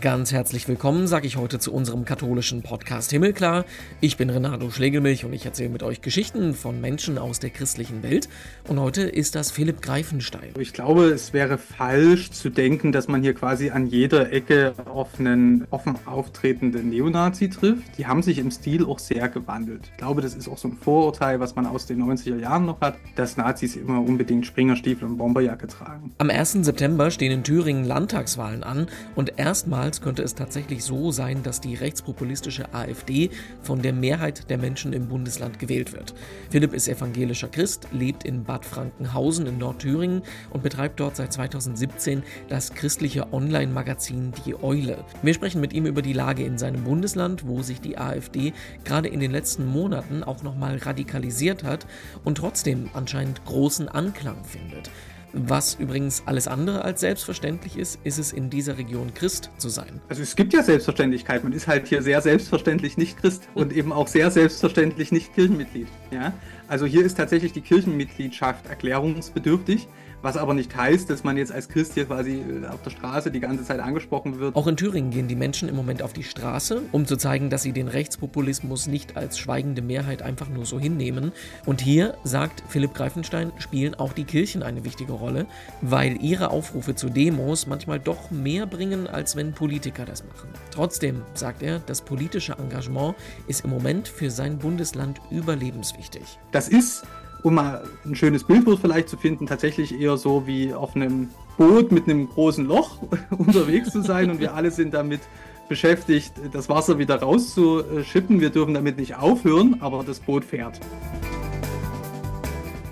Ganz 0.00 0.32
herzlich 0.32 0.66
willkommen, 0.66 1.06
sage 1.06 1.26
ich 1.26 1.36
heute 1.36 1.58
zu 1.58 1.74
unserem 1.74 2.06
katholischen 2.06 2.62
Podcast 2.62 3.10
Himmelklar. 3.10 3.66
Ich 4.00 4.16
bin 4.16 4.30
Renato 4.30 4.70
Schlegelmilch 4.70 5.26
und 5.26 5.34
ich 5.34 5.44
erzähle 5.44 5.68
mit 5.68 5.82
euch 5.82 6.00
Geschichten 6.00 6.54
von 6.54 6.80
Menschen 6.80 7.18
aus 7.18 7.38
der 7.38 7.50
christlichen 7.50 8.02
Welt. 8.02 8.26
Und 8.66 8.80
heute 8.80 9.02
ist 9.02 9.34
das 9.34 9.50
Philipp 9.50 9.82
Greifenstein. 9.82 10.54
Ich 10.58 10.72
glaube, 10.72 11.06
es 11.06 11.34
wäre 11.34 11.58
falsch 11.58 12.30
zu 12.30 12.48
denken, 12.48 12.92
dass 12.92 13.08
man 13.08 13.20
hier 13.20 13.34
quasi 13.34 13.70
an 13.70 13.88
jeder 13.88 14.32
Ecke 14.32 14.72
auf 14.86 15.18
einen 15.18 15.66
offen 15.70 15.96
auftretenden 16.06 16.88
Neonazi 16.88 17.50
trifft. 17.50 17.98
Die 17.98 18.06
haben 18.06 18.22
sich 18.22 18.38
im 18.38 18.50
Stil 18.50 18.86
auch 18.86 19.00
sehr 19.00 19.28
gewandelt. 19.28 19.82
Ich 19.90 19.98
glaube, 19.98 20.22
das 20.22 20.34
ist 20.34 20.48
auch 20.48 20.56
so 20.56 20.68
ein 20.68 20.78
Vorurteil, 20.80 21.40
was 21.40 21.56
man 21.56 21.66
aus 21.66 21.84
den 21.84 22.02
90er 22.02 22.38
Jahren 22.38 22.64
noch 22.64 22.80
hat, 22.80 22.96
dass 23.16 23.36
Nazis 23.36 23.76
immer 23.76 24.00
unbedingt 24.00 24.46
Springerstiefel 24.46 25.06
und 25.06 25.18
Bomberjacke 25.18 25.66
tragen. 25.66 26.14
Am 26.16 26.30
1. 26.30 26.52
September 26.62 27.10
stehen 27.10 27.32
in 27.32 27.44
Thüringen 27.44 27.84
Landtagswahlen 27.84 28.62
an 28.62 28.86
und 29.14 29.38
erstmal 29.38 29.89
Erstmals 29.90 30.04
könnte 30.04 30.22
es 30.22 30.36
tatsächlich 30.36 30.84
so 30.84 31.10
sein, 31.10 31.42
dass 31.42 31.60
die 31.60 31.74
rechtspopulistische 31.74 32.72
AfD 32.72 33.30
von 33.60 33.82
der 33.82 33.92
Mehrheit 33.92 34.48
der 34.48 34.56
Menschen 34.56 34.92
im 34.92 35.08
Bundesland 35.08 35.58
gewählt 35.58 35.92
wird. 35.92 36.14
Philipp 36.48 36.74
ist 36.74 36.86
evangelischer 36.86 37.48
Christ, 37.48 37.88
lebt 37.90 38.22
in 38.22 38.44
Bad 38.44 38.64
Frankenhausen 38.64 39.46
in 39.46 39.58
Nordthüringen 39.58 40.22
und 40.50 40.62
betreibt 40.62 41.00
dort 41.00 41.16
seit 41.16 41.32
2017 41.32 42.22
das 42.48 42.72
christliche 42.72 43.32
Online-Magazin 43.32 44.32
Die 44.46 44.54
Eule. 44.62 45.04
Wir 45.22 45.34
sprechen 45.34 45.60
mit 45.60 45.72
ihm 45.72 45.86
über 45.86 46.02
die 46.02 46.12
Lage 46.12 46.44
in 46.44 46.56
seinem 46.56 46.84
Bundesland, 46.84 47.48
wo 47.48 47.62
sich 47.62 47.80
die 47.80 47.98
AfD 47.98 48.52
gerade 48.84 49.08
in 49.08 49.18
den 49.18 49.32
letzten 49.32 49.66
Monaten 49.66 50.22
auch 50.22 50.44
nochmal 50.44 50.76
radikalisiert 50.76 51.64
hat 51.64 51.84
und 52.22 52.36
trotzdem 52.36 52.90
anscheinend 52.94 53.44
großen 53.44 53.88
Anklang 53.88 54.44
findet. 54.44 54.88
Was 55.32 55.74
übrigens 55.74 56.24
alles 56.26 56.48
andere 56.48 56.84
als 56.84 57.00
selbstverständlich 57.00 57.76
ist, 57.76 58.00
ist 58.02 58.18
es 58.18 58.32
in 58.32 58.50
dieser 58.50 58.78
Region 58.78 59.14
Christ 59.14 59.50
zu 59.58 59.68
sein. 59.68 60.00
Also 60.08 60.22
es 60.22 60.34
gibt 60.34 60.52
ja 60.52 60.62
Selbstverständlichkeit. 60.62 61.44
Man 61.44 61.52
ist 61.52 61.68
halt 61.68 61.86
hier 61.86 62.02
sehr 62.02 62.20
selbstverständlich 62.20 62.96
nicht 62.96 63.16
Christ 63.18 63.48
und 63.54 63.72
eben 63.72 63.92
auch 63.92 64.08
sehr 64.08 64.30
selbstverständlich 64.30 65.12
nicht 65.12 65.32
Kirchenmitglied. 65.34 65.86
Ja? 66.10 66.32
Also 66.66 66.86
hier 66.86 67.04
ist 67.04 67.16
tatsächlich 67.16 67.52
die 67.52 67.60
Kirchenmitgliedschaft 67.60 68.66
erklärungsbedürftig. 68.66 69.86
Was 70.22 70.36
aber 70.36 70.52
nicht 70.52 70.76
heißt, 70.76 71.08
dass 71.08 71.24
man 71.24 71.36
jetzt 71.36 71.50
als 71.50 71.68
Christ 71.68 71.94
hier 71.94 72.04
quasi 72.04 72.42
äh, 72.42 72.66
auf 72.66 72.82
der 72.82 72.90
Straße 72.90 73.30
die 73.30 73.40
ganze 73.40 73.64
Zeit 73.64 73.80
angesprochen 73.80 74.38
wird. 74.38 74.54
Auch 74.54 74.66
in 74.66 74.76
Thüringen 74.76 75.10
gehen 75.10 75.28
die 75.28 75.34
Menschen 75.34 75.68
im 75.68 75.76
Moment 75.76 76.02
auf 76.02 76.12
die 76.12 76.24
Straße, 76.24 76.82
um 76.92 77.06
zu 77.06 77.16
zeigen, 77.16 77.48
dass 77.48 77.62
sie 77.62 77.72
den 77.72 77.88
Rechtspopulismus 77.88 78.86
nicht 78.86 79.16
als 79.16 79.38
schweigende 79.38 79.80
Mehrheit 79.80 80.22
einfach 80.22 80.48
nur 80.48 80.66
so 80.66 80.78
hinnehmen. 80.78 81.32
Und 81.64 81.80
hier, 81.80 82.18
sagt 82.24 82.62
Philipp 82.68 82.92
Greifenstein, 82.92 83.52
spielen 83.58 83.94
auch 83.94 84.12
die 84.12 84.24
Kirchen 84.24 84.62
eine 84.62 84.84
wichtige 84.84 85.12
Rolle, 85.12 85.46
weil 85.80 86.22
ihre 86.22 86.50
Aufrufe 86.50 86.94
zu 86.94 87.08
Demos 87.08 87.66
manchmal 87.66 87.98
doch 87.98 88.30
mehr 88.30 88.66
bringen, 88.66 89.06
als 89.06 89.36
wenn 89.36 89.52
Politiker 89.52 90.04
das 90.04 90.24
machen. 90.24 90.50
Trotzdem, 90.70 91.22
sagt 91.34 91.62
er, 91.62 91.78
das 91.78 92.02
politische 92.02 92.56
Engagement 92.58 93.14
ist 93.46 93.64
im 93.64 93.70
Moment 93.70 94.06
für 94.06 94.30
sein 94.30 94.58
Bundesland 94.58 95.20
überlebenswichtig. 95.30 96.38
Das 96.52 96.68
ist 96.68 97.04
um 97.42 97.54
mal 97.54 97.84
ein 98.04 98.14
schönes 98.14 98.44
Bildwort 98.44 98.80
vielleicht 98.80 99.08
zu 99.08 99.16
finden, 99.16 99.46
tatsächlich 99.46 99.98
eher 99.98 100.16
so 100.16 100.46
wie 100.46 100.72
auf 100.72 100.96
einem 100.96 101.28
Boot 101.56 101.92
mit 101.92 102.04
einem 102.04 102.28
großen 102.28 102.66
Loch 102.66 102.98
unterwegs 103.30 103.90
zu 103.90 104.02
sein 104.02 104.30
und 104.30 104.40
wir 104.40 104.54
alle 104.54 104.70
sind 104.70 104.94
damit 104.94 105.20
beschäftigt, 105.68 106.32
das 106.52 106.68
Wasser 106.68 106.98
wieder 106.98 107.20
rauszuschippen. 107.20 108.40
Wir 108.40 108.50
dürfen 108.50 108.74
damit 108.74 108.98
nicht 108.98 109.16
aufhören, 109.16 109.76
aber 109.80 110.02
das 110.02 110.18
Boot 110.18 110.44
fährt. 110.44 110.80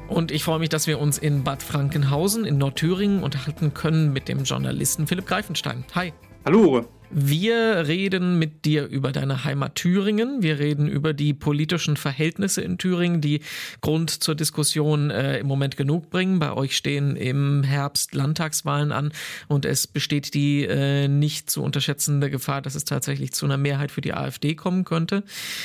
Und 0.08 0.30
ich 0.30 0.44
freue 0.44 0.58
mich, 0.58 0.70
dass 0.70 0.86
wir 0.86 0.98
uns 1.00 1.18
in 1.18 1.44
Bad 1.44 1.62
Frankenhausen 1.62 2.44
in 2.44 2.56
Nordthüringen 2.56 3.22
unterhalten 3.22 3.74
können 3.74 4.12
mit 4.12 4.28
dem 4.28 4.44
Journalisten 4.44 5.06
Philipp 5.06 5.26
Greifenstein. 5.26 5.84
Hi. 5.94 6.12
Hallo. 6.46 6.86
Wir 7.10 7.86
reden 7.86 8.38
mit 8.38 8.66
dir 8.66 8.86
über 8.86 9.12
deine 9.12 9.44
Heimat 9.44 9.76
Thüringen. 9.76 10.42
Wir 10.42 10.58
reden 10.58 10.86
über 10.86 11.14
die 11.14 11.32
politischen 11.32 11.96
Verhältnisse 11.96 12.60
in 12.60 12.76
Thüringen, 12.76 13.22
die 13.22 13.40
Grund 13.80 14.10
zur 14.10 14.34
Diskussion 14.34 15.10
äh, 15.10 15.38
im 15.38 15.46
Moment 15.46 15.78
genug 15.78 16.10
bringen. 16.10 16.38
Bei 16.38 16.52
euch 16.52 16.76
stehen 16.76 17.16
im 17.16 17.62
Herbst 17.62 18.14
Landtagswahlen 18.14 18.92
an 18.92 19.12
und 19.48 19.64
es 19.64 19.86
besteht 19.86 20.34
die 20.34 20.64
äh, 20.64 21.08
nicht 21.08 21.48
zu 21.48 21.62
unterschätzende 21.62 22.28
Gefahr, 22.28 22.60
dass 22.60 22.74
es 22.74 22.84
tatsächlich 22.84 23.32
zu 23.32 23.46
einer 23.46 23.56
Mehrheit 23.56 23.90
für 23.90 24.02
die 24.02 24.12
AfD 24.12 24.54
kommen 24.54 24.84
könnte. 24.84 25.24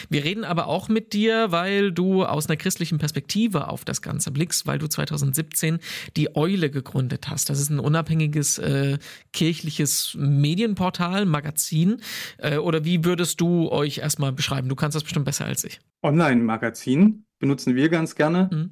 Wir 0.09 0.23
reden 0.23 0.45
aber 0.45 0.67
auch 0.67 0.87
mit 0.87 1.11
dir, 1.11 1.51
weil 1.51 1.91
du 1.91 2.23
aus 2.23 2.47
einer 2.47 2.55
christlichen 2.55 2.99
Perspektive 2.99 3.67
auf 3.67 3.83
das 3.83 4.01
Ganze 4.01 4.31
blickst, 4.31 4.65
weil 4.65 4.79
du 4.79 4.87
2017 4.87 5.79
die 6.15 6.37
Eule 6.37 6.69
gegründet 6.69 7.27
hast. 7.27 7.49
Das 7.49 7.59
ist 7.59 7.69
ein 7.69 7.79
unabhängiges 7.79 8.59
äh, 8.59 8.97
kirchliches 9.33 10.15
Medienportal 10.17 11.25
Magazin? 11.33 11.97
Äh, 12.37 12.57
oder 12.57 12.85
wie 12.85 13.03
würdest 13.03 13.41
du 13.41 13.69
euch 13.69 13.97
erstmal 13.97 14.31
beschreiben? 14.31 14.69
Du 14.69 14.75
kannst 14.75 14.95
das 14.95 15.03
bestimmt 15.03 15.25
besser 15.25 15.45
als 15.45 15.65
ich. 15.65 15.81
Online-Magazin 16.01 17.25
benutzen 17.39 17.75
wir 17.75 17.89
ganz 17.89 18.15
gerne. 18.15 18.49
Mhm. 18.51 18.69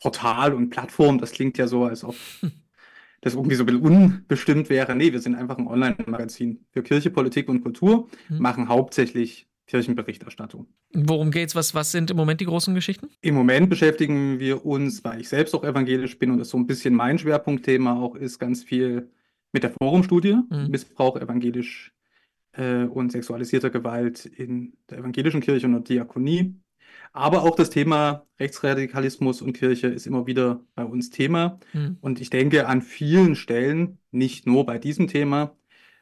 Portal 0.00 0.54
und 0.54 0.70
Plattform, 0.70 1.18
das 1.18 1.32
klingt 1.32 1.58
ja 1.58 1.66
so, 1.66 1.84
als 1.84 2.04
ob 2.04 2.14
das 3.20 3.34
irgendwie 3.34 3.56
so 3.56 3.64
ein 3.64 3.66
bisschen 3.66 3.82
unbestimmt 3.82 4.68
wäre. 4.68 4.94
Nee, 4.94 5.12
wir 5.12 5.20
sind 5.20 5.34
einfach 5.34 5.58
ein 5.58 5.66
Online-Magazin 5.66 6.64
für 6.70 6.82
Kirche, 6.82 7.10
Politik 7.10 7.48
und 7.48 7.62
Kultur, 7.62 8.08
mhm. 8.28 8.38
machen 8.38 8.68
hauptsächlich 8.68 9.48
Kirchenberichterstattung. 9.66 10.66
Worum 10.92 11.30
geht's? 11.30 11.54
Was, 11.54 11.74
was 11.74 11.92
sind 11.92 12.10
im 12.10 12.16
Moment 12.16 12.40
die 12.40 12.44
großen 12.44 12.74
Geschichten? 12.74 13.08
Im 13.22 13.34
Moment 13.34 13.70
beschäftigen 13.70 14.38
wir 14.38 14.66
uns, 14.66 15.02
weil 15.04 15.20
ich 15.20 15.28
selbst 15.28 15.54
auch 15.54 15.64
evangelisch 15.64 16.18
bin 16.18 16.30
und 16.30 16.38
das 16.38 16.50
so 16.50 16.58
ein 16.58 16.66
bisschen 16.66 16.94
mein 16.94 17.18
Schwerpunktthema 17.18 17.94
auch 17.94 18.16
ist, 18.16 18.38
ganz 18.38 18.64
viel 18.64 19.08
mit 19.52 19.62
der 19.62 19.70
Forumstudie, 19.70 20.34
mhm. 20.34 20.68
Missbrauch 20.68 21.16
evangelisch 21.16 21.92
äh, 22.52 22.84
und 22.84 23.12
sexualisierter 23.12 23.70
Gewalt 23.70 24.26
in 24.26 24.74
der 24.90 24.98
evangelischen 24.98 25.40
Kirche 25.40 25.66
und 25.66 25.72
der 25.72 25.80
Diakonie. 25.80 26.54
Aber 27.12 27.42
auch 27.42 27.56
das 27.56 27.70
Thema 27.70 28.26
Rechtsradikalismus 28.40 29.42
und 29.42 29.52
Kirche 29.52 29.88
ist 29.88 30.06
immer 30.06 30.26
wieder 30.26 30.64
bei 30.74 30.84
uns 30.84 31.10
Thema. 31.10 31.58
Mhm. 31.72 31.98
Und 32.00 32.20
ich 32.20 32.30
denke, 32.30 32.66
an 32.66 32.80
vielen 32.80 33.34
Stellen, 33.34 33.98
nicht 34.10 34.46
nur 34.46 34.64
bei 34.64 34.78
diesem 34.78 35.08
Thema, 35.08 35.54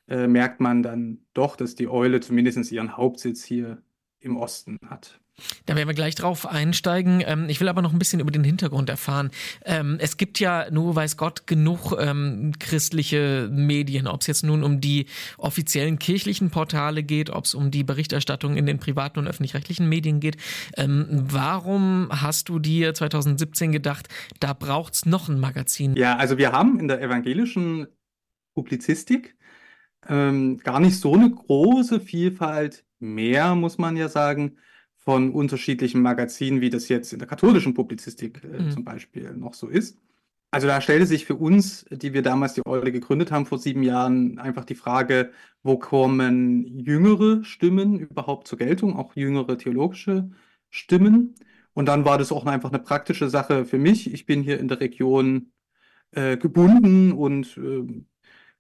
äh, 0.09 0.27
merkt 0.27 0.61
man 0.61 0.83
dann 0.83 1.19
doch, 1.35 1.57
dass 1.57 1.75
die 1.75 1.89
Eule 1.89 2.21
zumindest 2.21 2.71
ihren 2.71 2.97
Hauptsitz 2.97 3.45
hier 3.45 3.83
im 4.21 4.37
Osten 4.37 4.79
hat. 4.87 5.21
Da 5.67 5.77
werden 5.77 5.89
wir 5.89 5.95
gleich 5.95 6.15
drauf 6.15 6.47
einsteigen. 6.47 7.23
Ähm, 7.27 7.49
ich 7.49 7.61
will 7.61 7.69
aber 7.69 7.83
noch 7.83 7.93
ein 7.93 7.99
bisschen 7.99 8.21
über 8.21 8.31
den 8.31 8.45
Hintergrund 8.45 8.89
erfahren. 8.89 9.31
Ähm, 9.65 9.97
es 10.01 10.17
gibt 10.17 10.41
ja, 10.41 10.71
nur 10.71 10.95
weiß 10.95 11.17
Gott, 11.17 11.47
genug 11.47 11.97
ähm, 11.99 12.53
christliche 12.59 13.49
Medien, 13.53 14.07
ob 14.07 14.23
es 14.23 14.27
jetzt 14.27 14.45
nun 14.45 14.63
um 14.63 14.81
die 14.81 15.07
offiziellen 15.39 15.99
kirchlichen 15.99 16.51
Portale 16.51 17.03
geht, 17.03 17.31
ob 17.31 17.45
es 17.45 17.55
um 17.55 17.71
die 17.71 17.85
Berichterstattung 17.85 18.57
in 18.57 18.67
den 18.67 18.79
privaten 18.79 19.19
und 19.19 19.27
öffentlich-rechtlichen 19.27 19.89
Medien 19.89 20.21
geht. 20.21 20.37
warum 20.77 22.09
hast 22.11 22.49
du 22.49 22.59
dir 22.59 22.95
2017 22.95 23.73
gedacht, 23.73 24.09
da 24.41 24.53
braucht 24.53 24.95
es 24.95 25.07
noch 25.07 25.29
ein 25.29 25.39
Magazin? 25.39 25.97
Ja, 25.97 26.17
also 26.17 26.39
wir 26.39 26.53
haben 26.53 26.79
in 26.79 26.89
der 26.89 27.01
evangelischen 27.01 27.87
Publizistik 28.55 29.37
ähm, 30.09 30.59
gar 30.59 30.81
nicht 30.81 30.99
so 30.99 31.15
eine 31.15 31.31
große 31.31 32.01
Vielfalt 32.01 32.85
mehr, 32.99 33.55
muss 33.55 33.79
man 33.79 33.97
ja 33.97 34.09
sagen 34.09 34.57
von 35.11 35.33
unterschiedlichen 35.33 36.03
Magazinen, 36.03 36.61
wie 36.61 36.71
das 36.71 36.89
jetzt 36.89 37.13
in 37.13 37.19
der 37.19 37.27
katholischen 37.27 37.75
Publizistik 37.75 38.45
äh, 38.45 38.63
mhm. 38.63 38.71
zum 38.71 38.85
Beispiel 38.85 39.35
noch 39.35 39.55
so 39.55 39.67
ist. 39.67 39.99
Also 40.53 40.69
da 40.69 40.81
stellte 40.81 41.05
sich 41.05 41.25
für 41.27 41.35
uns, 41.35 41.85
die 41.91 42.13
wir 42.13 42.23
damals 42.23 42.55
die 42.55 42.65
Eule 42.65 42.93
gegründet 42.93 43.33
haben 43.33 43.45
vor 43.45 43.59
sieben 43.59 43.83
Jahren, 43.83 44.39
einfach 44.39 44.65
die 44.65 44.77
Frage, 44.77 45.33
wo 45.65 45.79
kommen 45.79 46.65
jüngere 46.65 47.43
Stimmen 47.43 47.99
überhaupt 47.99 48.47
zur 48.47 48.59
Geltung, 48.59 48.95
auch 48.95 49.17
jüngere 49.17 49.59
theologische 49.59 50.31
Stimmen. 50.69 51.35
Und 51.73 51.87
dann 51.87 52.05
war 52.05 52.17
das 52.17 52.31
auch 52.31 52.47
einfach 52.47 52.71
eine 52.71 52.79
praktische 52.79 53.29
Sache 53.29 53.65
für 53.65 53.79
mich. 53.79 54.15
Ich 54.15 54.27
bin 54.27 54.45
hier 54.45 54.61
in 54.61 54.69
der 54.69 54.79
Region 54.79 55.51
äh, 56.13 56.37
gebunden 56.37 57.11
und 57.11 57.57
äh, 57.57 58.05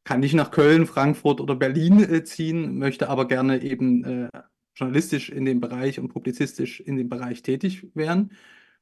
kann 0.02 0.18
nicht 0.18 0.34
nach 0.34 0.50
Köln, 0.50 0.88
Frankfurt 0.88 1.40
oder 1.40 1.54
Berlin 1.54 2.00
äh, 2.00 2.24
ziehen, 2.24 2.76
möchte 2.76 3.08
aber 3.08 3.28
gerne 3.28 3.62
eben 3.62 4.02
äh, 4.02 4.28
journalistisch 4.74 5.30
in 5.30 5.44
dem 5.44 5.60
Bereich 5.60 5.98
und 5.98 6.08
publizistisch 6.08 6.80
in 6.80 6.96
dem 6.96 7.08
Bereich 7.08 7.42
tätig 7.42 7.86
wären. 7.94 8.32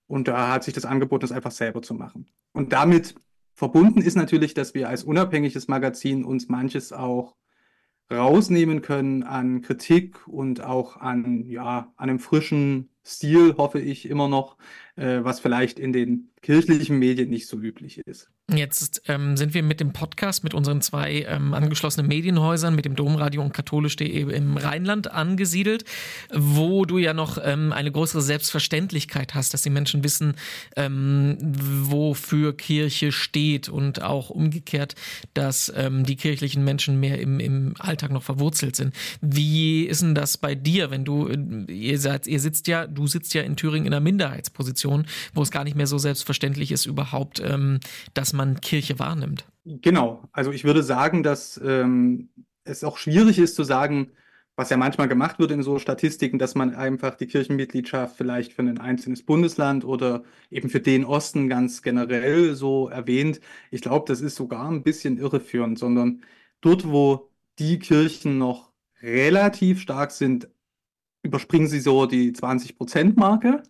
Und 0.06 0.28
da 0.28 0.52
hat 0.52 0.64
sich 0.64 0.74
das 0.74 0.84
angeboten, 0.84 1.22
das 1.22 1.32
einfach 1.32 1.50
selber 1.50 1.82
zu 1.82 1.94
machen. 1.94 2.26
Und 2.52 2.72
damit 2.72 3.14
verbunden 3.54 4.00
ist 4.00 4.16
natürlich, 4.16 4.54
dass 4.54 4.74
wir 4.74 4.88
als 4.88 5.04
unabhängiges 5.04 5.68
Magazin 5.68 6.24
uns 6.24 6.48
manches 6.48 6.92
auch 6.92 7.36
rausnehmen 8.10 8.80
können 8.80 9.22
an 9.22 9.60
Kritik 9.60 10.26
und 10.26 10.62
auch 10.62 10.96
an, 10.96 11.44
ja, 11.46 11.92
an 11.96 12.08
einem 12.08 12.18
frischen 12.18 12.90
Stil, 13.04 13.56
hoffe 13.56 13.80
ich 13.80 14.08
immer 14.08 14.28
noch, 14.28 14.56
was 14.98 15.38
vielleicht 15.40 15.78
in 15.78 15.92
den 15.92 16.30
kirchlichen 16.42 16.98
Medien 16.98 17.30
nicht 17.30 17.46
so 17.46 17.58
üblich 17.58 17.98
ist. 18.06 18.28
Jetzt 18.50 19.02
ähm, 19.08 19.36
sind 19.36 19.52
wir 19.52 19.62
mit 19.62 19.78
dem 19.78 19.92
Podcast, 19.92 20.42
mit 20.42 20.54
unseren 20.54 20.80
zwei 20.80 21.26
ähm, 21.28 21.52
angeschlossenen 21.52 22.08
Medienhäusern, 22.08 22.74
mit 22.74 22.86
dem 22.86 22.96
Domradio 22.96 23.42
und 23.42 23.52
katholisch.de 23.52 24.34
im 24.34 24.56
Rheinland 24.56 25.10
angesiedelt, 25.10 25.84
wo 26.32 26.86
du 26.86 26.96
ja 26.96 27.12
noch 27.12 27.36
ähm, 27.42 27.72
eine 27.72 27.92
größere 27.92 28.22
Selbstverständlichkeit 28.22 29.34
hast, 29.34 29.52
dass 29.52 29.60
die 29.60 29.70
Menschen 29.70 30.02
wissen, 30.02 30.34
ähm, 30.76 31.36
wofür 31.42 32.56
Kirche 32.56 33.12
steht 33.12 33.68
und 33.68 34.02
auch 34.02 34.30
umgekehrt, 34.30 34.94
dass 35.34 35.70
ähm, 35.76 36.04
die 36.04 36.16
kirchlichen 36.16 36.64
Menschen 36.64 36.98
mehr 37.00 37.20
im, 37.20 37.40
im 37.40 37.74
Alltag 37.78 38.12
noch 38.12 38.22
verwurzelt 38.22 38.76
sind. 38.76 38.94
Wie 39.20 39.84
ist 39.84 40.00
denn 40.00 40.14
das 40.14 40.38
bei 40.38 40.54
dir, 40.54 40.90
wenn 40.90 41.04
du, 41.04 41.28
äh, 41.28 41.70
ihr 41.70 41.98
seid, 41.98 42.26
ihr 42.26 42.40
sitzt 42.40 42.66
ja, 42.66 42.86
du 42.86 43.06
sitzt 43.06 43.34
ja 43.34 43.42
in 43.42 43.56
Thüringen 43.56 43.86
in 43.88 43.92
einer 43.92 44.00
Minderheitsposition, 44.00 44.87
wo 45.34 45.42
es 45.42 45.50
gar 45.50 45.64
nicht 45.64 45.76
mehr 45.76 45.86
so 45.86 45.98
selbstverständlich 45.98 46.72
ist 46.72 46.86
überhaupt, 46.86 47.40
ähm, 47.44 47.80
dass 48.14 48.32
man 48.32 48.60
Kirche 48.60 48.98
wahrnimmt. 48.98 49.44
Genau, 49.64 50.22
also 50.32 50.50
ich 50.52 50.64
würde 50.64 50.82
sagen, 50.82 51.22
dass 51.22 51.60
ähm, 51.62 52.30
es 52.64 52.84
auch 52.84 52.96
schwierig 52.96 53.38
ist 53.38 53.54
zu 53.54 53.64
sagen, 53.64 54.12
was 54.58 54.70
ja 54.70 54.76
manchmal 54.76 55.06
gemacht 55.06 55.38
wird 55.38 55.52
in 55.52 55.62
so 55.62 55.78
Statistiken, 55.78 56.40
dass 56.40 56.56
man 56.56 56.74
einfach 56.74 57.14
die 57.14 57.28
Kirchenmitgliedschaft 57.28 58.16
vielleicht 58.16 58.52
für 58.52 58.62
ein 58.62 58.78
einzelnes 58.78 59.22
Bundesland 59.22 59.84
oder 59.84 60.24
eben 60.50 60.68
für 60.68 60.80
den 60.80 61.04
Osten 61.04 61.48
ganz 61.48 61.80
generell 61.80 62.56
so 62.56 62.88
erwähnt. 62.88 63.40
Ich 63.70 63.82
glaube, 63.82 64.06
das 64.08 64.20
ist 64.20 64.34
sogar 64.34 64.68
ein 64.68 64.82
bisschen 64.82 65.16
irreführend, 65.16 65.78
sondern 65.78 66.22
dort, 66.60 66.88
wo 66.90 67.30
die 67.60 67.78
Kirchen 67.78 68.38
noch 68.38 68.72
relativ 69.00 69.80
stark 69.80 70.10
sind, 70.10 70.48
überspringen 71.22 71.68
sie 71.68 71.80
so 71.80 72.06
die 72.06 72.32
20-Prozent-Marke 72.32 73.62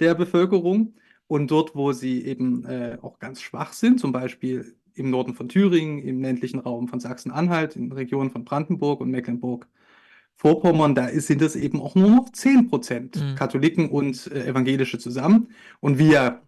der 0.00 0.14
Bevölkerung. 0.14 0.94
Und 1.26 1.50
dort, 1.50 1.74
wo 1.74 1.92
sie 1.92 2.24
eben 2.24 2.64
äh, 2.66 2.98
auch 3.00 3.18
ganz 3.18 3.40
schwach 3.40 3.72
sind, 3.72 3.98
zum 3.98 4.12
Beispiel 4.12 4.76
im 4.94 5.10
Norden 5.10 5.34
von 5.34 5.48
Thüringen, 5.48 5.98
im 5.98 6.20
ländlichen 6.20 6.60
Raum 6.60 6.88
von 6.88 7.00
Sachsen-Anhalt, 7.00 7.76
in 7.76 7.90
Regionen 7.92 8.30
von 8.30 8.44
Brandenburg 8.44 9.00
und 9.00 9.10
Mecklenburg-Vorpommern, 9.10 10.94
da 10.94 11.06
ist, 11.06 11.26
sind 11.26 11.42
es 11.42 11.56
eben 11.56 11.80
auch 11.80 11.94
nur 11.94 12.10
noch 12.10 12.30
10 12.30 12.68
Prozent 12.68 13.16
mhm. 13.16 13.34
Katholiken 13.36 13.88
und 13.88 14.28
äh, 14.28 14.46
Evangelische 14.46 14.98
zusammen. 14.98 15.48
Und 15.80 15.98
wir, 15.98 16.42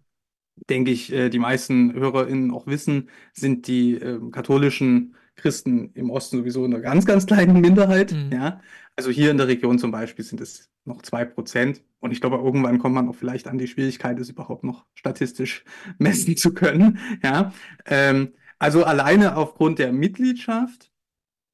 denke 0.70 0.90
ich, 0.90 1.12
äh, 1.12 1.30
die 1.30 1.38
meisten 1.38 1.92
HörerInnen 1.94 2.52
auch 2.52 2.66
wissen, 2.66 3.08
sind 3.32 3.66
die 3.66 3.94
ähm, 3.94 4.30
katholischen 4.30 5.14
Christen 5.36 5.90
im 5.94 6.10
Osten 6.10 6.38
sowieso 6.38 6.64
in 6.64 6.74
einer 6.74 6.82
ganz, 6.82 7.04
ganz 7.04 7.26
kleinen 7.26 7.60
Minderheit. 7.60 8.12
Mhm. 8.12 8.32
Ja? 8.32 8.60
Also 8.96 9.10
hier 9.10 9.30
in 9.30 9.36
der 9.36 9.48
Region 9.48 9.78
zum 9.78 9.90
Beispiel 9.90 10.24
sind 10.24 10.40
es 10.40 10.70
noch 10.84 11.02
zwei 11.02 11.24
Prozent. 11.24 11.82
Und 12.00 12.12
ich 12.12 12.20
glaube, 12.20 12.36
irgendwann 12.36 12.78
kommt 12.78 12.94
man 12.94 13.08
auch 13.08 13.14
vielleicht 13.14 13.46
an 13.46 13.58
die 13.58 13.66
Schwierigkeit, 13.66 14.18
es 14.18 14.30
überhaupt 14.30 14.64
noch 14.64 14.86
statistisch 14.94 15.64
messen 15.98 16.36
zu 16.36 16.54
können. 16.54 16.98
Ja, 17.22 17.52
ähm, 17.84 18.32
also 18.58 18.84
alleine 18.84 19.36
aufgrund 19.36 19.78
der 19.78 19.92
Mitgliedschaft 19.92 20.90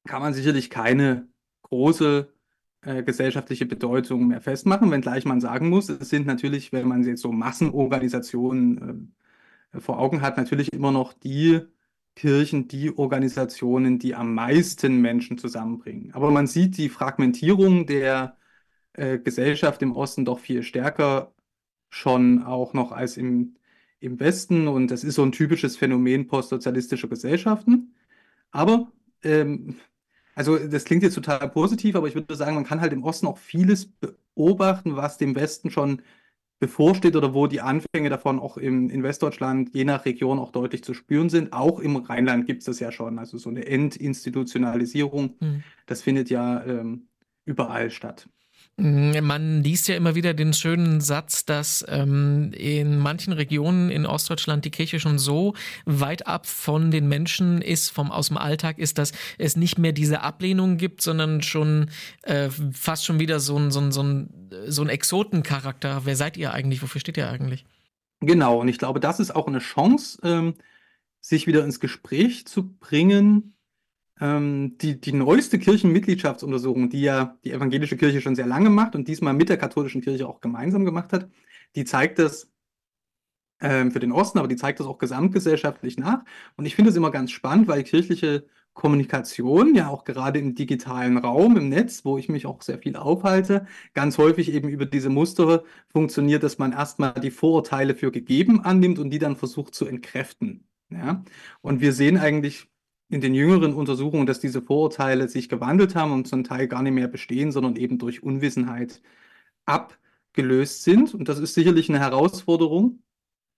kann 0.05 0.21
man 0.21 0.33
sicherlich 0.33 0.69
keine 0.69 1.27
große 1.63 2.33
äh, 2.81 3.03
gesellschaftliche 3.03 3.65
Bedeutung 3.65 4.27
mehr 4.27 4.41
festmachen, 4.41 4.91
wenngleich 4.91 5.25
man 5.25 5.41
sagen 5.41 5.69
muss, 5.69 5.89
es 5.89 6.09
sind 6.09 6.25
natürlich, 6.27 6.71
wenn 6.71 6.87
man 6.87 7.03
jetzt 7.03 7.21
so 7.21 7.31
Massenorganisationen 7.31 9.15
äh, 9.71 9.79
vor 9.79 9.99
Augen 9.99 10.21
hat, 10.21 10.37
natürlich 10.37 10.71
immer 10.71 10.91
noch 10.91 11.13
die 11.13 11.61
Kirchen 12.15 12.67
die 12.67 12.95
Organisationen, 12.97 13.99
die 13.99 14.15
am 14.15 14.33
meisten 14.35 15.01
Menschen 15.01 15.37
zusammenbringen. 15.37 16.13
Aber 16.13 16.31
man 16.31 16.47
sieht 16.47 16.77
die 16.77 16.89
Fragmentierung 16.89 17.85
der 17.87 18.37
äh, 18.93 19.19
Gesellschaft 19.19 19.81
im 19.81 19.95
Osten 19.95 20.25
doch 20.25 20.39
viel 20.39 20.63
stärker 20.63 21.33
schon 21.89 22.43
auch 22.43 22.73
noch 22.73 22.91
als 22.91 23.17
im, 23.17 23.55
im 23.99 24.19
Westen. 24.19 24.67
Und 24.67 24.89
das 24.91 25.03
ist 25.03 25.15
so 25.15 25.23
ein 25.23 25.31
typisches 25.31 25.77
Phänomen 25.77 26.27
postsozialistischer 26.27 27.07
Gesellschaften. 27.07 27.95
Aber, 28.51 28.91
ähm, 29.23 29.77
also 30.35 30.57
das 30.57 30.85
klingt 30.85 31.03
jetzt 31.03 31.15
total 31.15 31.49
positiv, 31.49 31.95
aber 31.95 32.07
ich 32.07 32.15
würde 32.15 32.35
sagen, 32.35 32.55
man 32.55 32.65
kann 32.65 32.81
halt 32.81 32.93
im 32.93 33.03
Osten 33.03 33.27
auch 33.27 33.37
vieles 33.37 33.87
beobachten, 34.35 34.95
was 34.95 35.17
dem 35.17 35.35
Westen 35.35 35.71
schon 35.71 36.01
bevorsteht 36.63 37.17
oder 37.17 37.33
wo 37.33 37.47
die 37.47 37.59
Anfänge 37.59 38.09
davon 38.09 38.39
auch 38.39 38.55
im, 38.55 38.89
in 38.89 39.03
Westdeutschland 39.03 39.75
je 39.75 39.83
nach 39.83 40.05
Region 40.05 40.39
auch 40.39 40.53
deutlich 40.53 40.81
zu 40.81 40.93
spüren 40.93 41.29
sind. 41.29 41.51
Auch 41.51 41.81
im 41.81 41.97
Rheinland 41.97 42.45
gibt 42.45 42.59
es 42.59 42.65
das 42.67 42.79
ja 42.79 42.89
schon. 42.89 43.19
Also 43.19 43.37
so 43.37 43.49
eine 43.49 43.65
Entinstitutionalisierung, 43.67 45.35
mhm. 45.41 45.63
das 45.87 46.01
findet 46.01 46.29
ja 46.29 46.63
ähm, 46.63 47.09
überall 47.43 47.91
statt. 47.91 48.29
Mm, 48.77 49.11
man 49.21 49.63
liest 49.63 49.87
ja 49.87 49.95
immer 49.95 50.15
wieder 50.15 50.33
den 50.33 50.53
schönen 50.53 50.99
Satz, 50.99 51.45
dass 51.45 51.85
ähm, 51.87 52.51
in 52.53 52.97
manchen 52.97 53.31
Regionen 53.33 53.91
in 53.91 54.05
Ostdeutschland 54.07 54.65
die 54.65 54.71
Kirche 54.71 54.99
schon 54.99 55.19
so 55.19 55.53
weit 55.85 56.25
ab 56.25 56.47
von 56.47 56.89
den 56.89 57.07
Menschen 57.07 57.61
ist, 57.61 57.91
vom 57.91 58.11
aus 58.11 58.29
dem 58.29 58.37
Alltag 58.37 58.79
ist, 58.79 58.97
dass 58.97 59.11
es 59.37 59.55
nicht 59.55 59.77
mehr 59.77 59.91
diese 59.91 60.21
Ablehnung 60.21 60.77
gibt, 60.77 61.01
sondern 61.01 61.43
schon 61.43 61.91
äh, 62.23 62.49
fast 62.71 63.05
schon 63.05 63.19
wieder 63.19 63.39
so 63.39 63.57
ein, 63.57 63.69
so 63.69 63.79
ein, 63.79 63.91
so 63.91 64.01
ein, 64.01 64.49
so 64.67 64.81
ein 64.81 64.89
Exotencharakter. 64.89 66.01
Wer 66.05 66.15
seid 66.15 66.35
ihr 66.37 66.51
eigentlich? 66.51 66.81
Wofür 66.81 66.99
steht 66.99 67.17
ihr 67.17 67.29
eigentlich? 67.29 67.65
Genau, 68.21 68.59
und 68.59 68.69
ich 68.69 68.79
glaube, 68.79 68.99
das 68.99 69.19
ist 69.19 69.35
auch 69.35 69.47
eine 69.47 69.59
Chance, 69.59 70.17
ähm, 70.23 70.55
sich 71.19 71.45
wieder 71.45 71.63
ins 71.63 71.79
Gespräch 71.79 72.47
zu 72.47 72.73
bringen 72.79 73.53
ähm, 74.19 74.77
die, 74.79 74.99
die 74.99 75.13
neueste 75.13 75.59
Kirchenmitgliedschaftsuntersuchung, 75.59 76.89
die 76.89 77.01
ja 77.01 77.37
die 77.43 77.51
evangelische 77.51 77.97
Kirche 77.97 78.21
schon 78.21 78.35
sehr 78.35 78.47
lange 78.47 78.69
macht 78.69 78.95
und 78.95 79.07
diesmal 79.07 79.33
mit 79.33 79.49
der 79.49 79.57
katholischen 79.57 80.01
Kirche 80.01 80.27
auch 80.27 80.41
gemeinsam 80.41 80.85
gemacht 80.85 81.13
hat, 81.13 81.29
die 81.75 81.85
zeigt 81.85 82.19
das 82.19 82.51
ähm, 83.59 83.91
für 83.91 83.99
den 83.99 84.11
Osten, 84.11 84.39
aber 84.39 84.47
die 84.47 84.55
zeigt 84.55 84.79
das 84.79 84.87
auch 84.87 84.97
gesamtgesellschaftlich 84.97 85.97
nach. 85.97 86.23
Und 86.57 86.65
ich 86.65 86.75
finde 86.75 86.91
es 86.91 86.95
immer 86.95 87.11
ganz 87.11 87.31
spannend, 87.31 87.67
weil 87.67 87.83
kirchliche 87.83 88.45
Kommunikation, 88.73 89.75
ja 89.75 89.87
auch 89.87 90.03
gerade 90.03 90.39
im 90.39 90.55
digitalen 90.55 91.17
Raum, 91.17 91.57
im 91.57 91.69
Netz, 91.69 92.05
wo 92.05 92.17
ich 92.17 92.27
mich 92.27 92.45
auch 92.45 92.61
sehr 92.61 92.79
viel 92.79 92.95
aufhalte, 92.95 93.67
ganz 93.93 94.17
häufig 94.17 94.51
eben 94.51 94.67
über 94.67 94.85
diese 94.85 95.09
Muster 95.09 95.63
funktioniert, 95.91 96.43
dass 96.43 96.57
man 96.57 96.71
erstmal 96.71 97.13
die 97.13 97.31
Vorurteile 97.31 97.95
für 97.95 98.11
gegeben 98.11 98.61
annimmt 98.61 98.99
und 98.99 99.11
die 99.11 99.19
dann 99.19 99.35
versucht 99.35 99.75
zu 99.75 99.85
entkräften. 99.85 100.67
Ja? 100.89 101.23
Und 101.61 101.81
wir 101.81 101.93
sehen 101.93 102.17
eigentlich 102.17 102.67
in 103.13 103.21
den 103.21 103.35
jüngeren 103.35 103.73
Untersuchungen, 103.75 104.25
dass 104.25 104.39
diese 104.39 104.61
Vorurteile 104.61 105.29
sich 105.29 105.47
gewandelt 105.47 105.95
haben 105.95 106.11
und 106.11 106.27
zum 106.27 106.43
Teil 106.43 106.67
gar 106.67 106.81
nicht 106.81 106.93
mehr 106.93 107.07
bestehen, 107.07 107.51
sondern 107.51 107.75
eben 107.75 107.99
durch 107.99 108.23
Unwissenheit 108.23 109.03
abgelöst 109.65 110.83
sind. 110.83 111.13
Und 111.13 111.29
das 111.29 111.37
ist 111.37 111.53
sicherlich 111.53 111.89
eine 111.89 111.99
Herausforderung. 111.99 113.03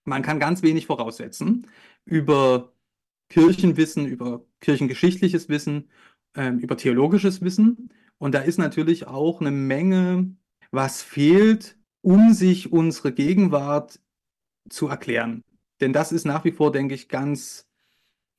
Man 0.04 0.22
kann 0.22 0.38
ganz 0.40 0.62
wenig 0.62 0.86
voraussetzen 0.86 1.66
über 2.04 2.74
Kirchenwissen, 3.30 4.06
über 4.06 4.44
kirchengeschichtliches 4.60 5.48
Wissen, 5.48 5.90
ähm, 6.34 6.58
über 6.58 6.76
theologisches 6.76 7.40
Wissen. 7.40 7.90
Und 8.18 8.34
da 8.34 8.40
ist 8.40 8.58
natürlich 8.58 9.06
auch 9.06 9.40
eine 9.40 9.50
Menge, 9.52 10.36
was 10.70 11.02
fehlt, 11.02 11.78
um 12.02 12.34
sich 12.34 12.72
unsere 12.72 13.12
Gegenwart 13.12 14.00
zu 14.68 14.88
erklären. 14.88 15.42
Denn 15.80 15.94
das 15.94 16.12
ist 16.12 16.26
nach 16.26 16.44
wie 16.44 16.52
vor, 16.52 16.72
denke 16.72 16.94
ich, 16.94 17.08
ganz 17.08 17.65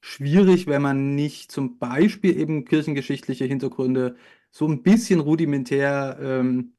schwierig, 0.02 0.68
wenn 0.68 0.82
man 0.82 1.16
nicht 1.16 1.52
zum 1.52 1.80
Beispiel 1.80 2.38
eben 2.38 2.66
kirchengeschichtliche 2.66 3.46
Hintergründe 3.46 4.16
so 4.52 4.68
ein 4.68 4.84
bisschen 4.84 5.20
rudimentär 5.20 6.18
ähm, 6.22 6.74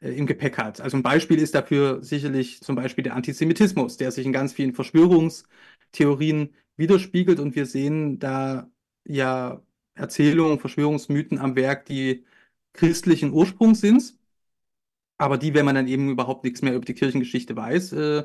äh, 0.00 0.10
im 0.12 0.26
Gepäck 0.26 0.58
hat. 0.58 0.80
Also 0.80 0.96
ein 0.96 1.02
Beispiel 1.02 1.38
ist 1.38 1.54
dafür 1.54 2.02
sicherlich 2.02 2.60
zum 2.62 2.76
Beispiel 2.76 3.04
der 3.04 3.14
Antisemitismus, 3.16 3.96
der 3.96 4.10
sich 4.12 4.26
in 4.26 4.32
ganz 4.32 4.52
vielen 4.52 4.74
Verschwörungstheorien 4.74 6.54
widerspiegelt 6.76 7.40
und 7.40 7.54
wir 7.56 7.66
sehen 7.66 8.18
da 8.18 8.70
ja 9.04 9.62
Erzählungen, 9.94 10.58
Verschwörungsmythen 10.60 11.38
am 11.38 11.56
Werk, 11.56 11.86
die 11.86 12.24
christlichen 12.72 13.32
Ursprungs 13.32 13.80
sind, 13.80 14.14
aber 15.18 15.38
die, 15.38 15.54
wenn 15.54 15.64
man 15.64 15.74
dann 15.74 15.88
eben 15.88 16.10
überhaupt 16.10 16.44
nichts 16.44 16.62
mehr 16.62 16.74
über 16.74 16.84
die 16.84 16.94
Kirchengeschichte 16.94 17.56
weiß, 17.56 17.92
äh, 17.92 18.24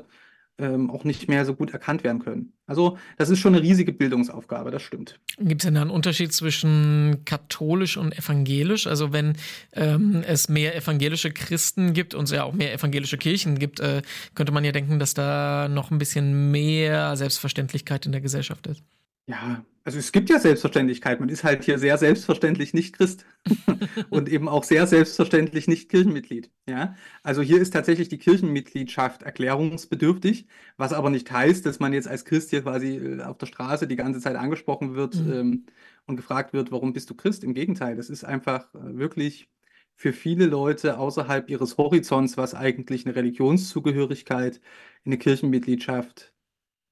ähm, 0.58 0.90
auch 0.90 1.04
nicht 1.04 1.28
mehr 1.28 1.44
so 1.44 1.54
gut 1.54 1.72
erkannt 1.72 2.04
werden 2.04 2.20
können. 2.20 2.52
Also 2.66 2.98
das 3.16 3.30
ist 3.30 3.38
schon 3.38 3.54
eine 3.54 3.62
riesige 3.62 3.92
Bildungsaufgabe, 3.92 4.70
das 4.70 4.82
stimmt. 4.82 5.18
Gibt 5.38 5.62
es 5.62 5.66
denn 5.66 5.74
da 5.74 5.82
einen 5.82 5.90
Unterschied 5.90 6.32
zwischen 6.32 7.22
katholisch 7.24 7.96
und 7.96 8.16
evangelisch? 8.16 8.86
Also 8.86 9.12
wenn 9.12 9.36
ähm, 9.72 10.22
es 10.26 10.48
mehr 10.48 10.76
evangelische 10.76 11.30
Christen 11.30 11.92
gibt 11.94 12.14
und 12.14 12.24
es 12.24 12.30
ja 12.30 12.44
auch 12.44 12.52
mehr 12.52 12.72
evangelische 12.72 13.18
Kirchen 13.18 13.58
gibt, 13.58 13.80
äh, 13.80 14.02
könnte 14.34 14.52
man 14.52 14.64
ja 14.64 14.72
denken, 14.72 14.98
dass 14.98 15.14
da 15.14 15.68
noch 15.68 15.90
ein 15.90 15.98
bisschen 15.98 16.50
mehr 16.50 17.16
Selbstverständlichkeit 17.16 18.06
in 18.06 18.12
der 18.12 18.20
Gesellschaft 18.20 18.66
ist. 18.66 18.82
Ja, 19.30 19.64
also 19.84 19.98
es 19.98 20.10
gibt 20.10 20.28
ja 20.28 20.40
Selbstverständlichkeit. 20.40 21.20
Man 21.20 21.28
ist 21.28 21.44
halt 21.44 21.62
hier 21.62 21.78
sehr 21.78 21.96
selbstverständlich 21.98 22.74
nicht 22.74 22.96
Christ 22.96 23.24
und 24.10 24.28
eben 24.28 24.48
auch 24.48 24.64
sehr 24.64 24.88
selbstverständlich 24.88 25.68
nicht 25.68 25.88
Kirchenmitglied. 25.88 26.50
Ja, 26.68 26.96
also 27.22 27.40
hier 27.40 27.60
ist 27.60 27.72
tatsächlich 27.72 28.08
die 28.08 28.18
Kirchenmitgliedschaft 28.18 29.22
erklärungsbedürftig, 29.22 30.48
was 30.76 30.92
aber 30.92 31.10
nicht 31.10 31.30
heißt, 31.30 31.64
dass 31.64 31.78
man 31.78 31.92
jetzt 31.92 32.08
als 32.08 32.24
Christ 32.24 32.50
hier 32.50 32.62
quasi 32.62 32.96
äh, 32.96 33.22
auf 33.22 33.38
der 33.38 33.46
Straße 33.46 33.86
die 33.86 33.96
ganze 33.96 34.20
Zeit 34.20 34.34
angesprochen 34.34 34.96
wird 34.96 35.14
mhm. 35.14 35.32
ähm, 35.32 35.66
und 36.06 36.16
gefragt 36.16 36.52
wird, 36.52 36.72
warum 36.72 36.92
bist 36.92 37.08
du 37.10 37.14
Christ? 37.14 37.44
Im 37.44 37.54
Gegenteil, 37.54 37.94
das 37.94 38.10
ist 38.10 38.24
einfach 38.24 38.74
äh, 38.74 38.98
wirklich 38.98 39.48
für 39.94 40.12
viele 40.12 40.46
Leute 40.46 40.98
außerhalb 40.98 41.48
ihres 41.50 41.76
Horizonts, 41.78 42.36
was 42.36 42.54
eigentlich 42.54 43.06
eine 43.06 43.14
Religionszugehörigkeit, 43.14 44.60
eine 45.04 45.18
Kirchenmitgliedschaft 45.18 46.32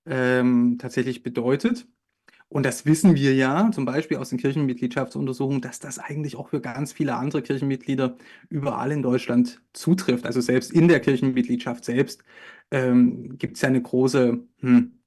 ähm, 0.07 0.77
tatsächlich 0.79 1.23
bedeutet. 1.25 1.87
Und 2.51 2.65
das 2.65 2.87
wissen 2.87 3.15
wir 3.15 3.35
ja, 3.35 3.71
zum 3.73 3.85
Beispiel 3.85 4.17
aus 4.17 4.31
den 4.31 4.39
Kirchenmitgliedschaftsuntersuchungen, 4.39 5.61
dass 5.61 5.81
das 5.81 5.99
eigentlich 5.99 6.37
auch 6.37 6.49
für 6.49 6.61
ganz 6.63 6.93
viele 6.93 7.15
andere 7.15 7.43
Kirchenmitglieder 7.43 8.17
überall 8.49 8.91
in 8.91 9.03
Deutschland 9.03 9.61
zutrifft. 9.75 10.25
Also 10.25 10.41
selbst 10.41 10.73
in 10.73 10.89
der 10.89 11.01
Kirchenmitgliedschaft 11.01 11.85
selbst 11.85 12.25
ähm, 12.71 13.37
gibt 13.39 13.57
es 13.57 13.63
ja 13.63 13.69
eine 13.69 13.83
große 13.83 14.39
hm, 14.61 14.99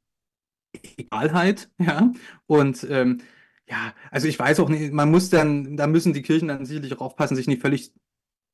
Egalheit, 0.98 1.69
ja. 1.79 2.12
Und 2.45 2.86
ähm, 2.89 3.19
ja, 3.67 3.93
also 4.12 4.27
ich 4.27 4.38
weiß 4.38 4.60
auch 4.60 4.69
nicht, 4.69 4.93
man 4.93 5.10
muss 5.12 5.29
dann, 5.29 5.77
da 5.77 5.88
müssen 5.88 6.13
die 6.13 6.21
Kirchen 6.21 6.48
dann 6.48 6.65
sicherlich 6.65 6.93
auch 6.93 7.01
aufpassen, 7.01 7.36
sich 7.36 7.48
nicht 7.48 7.62
völlig 7.62 7.93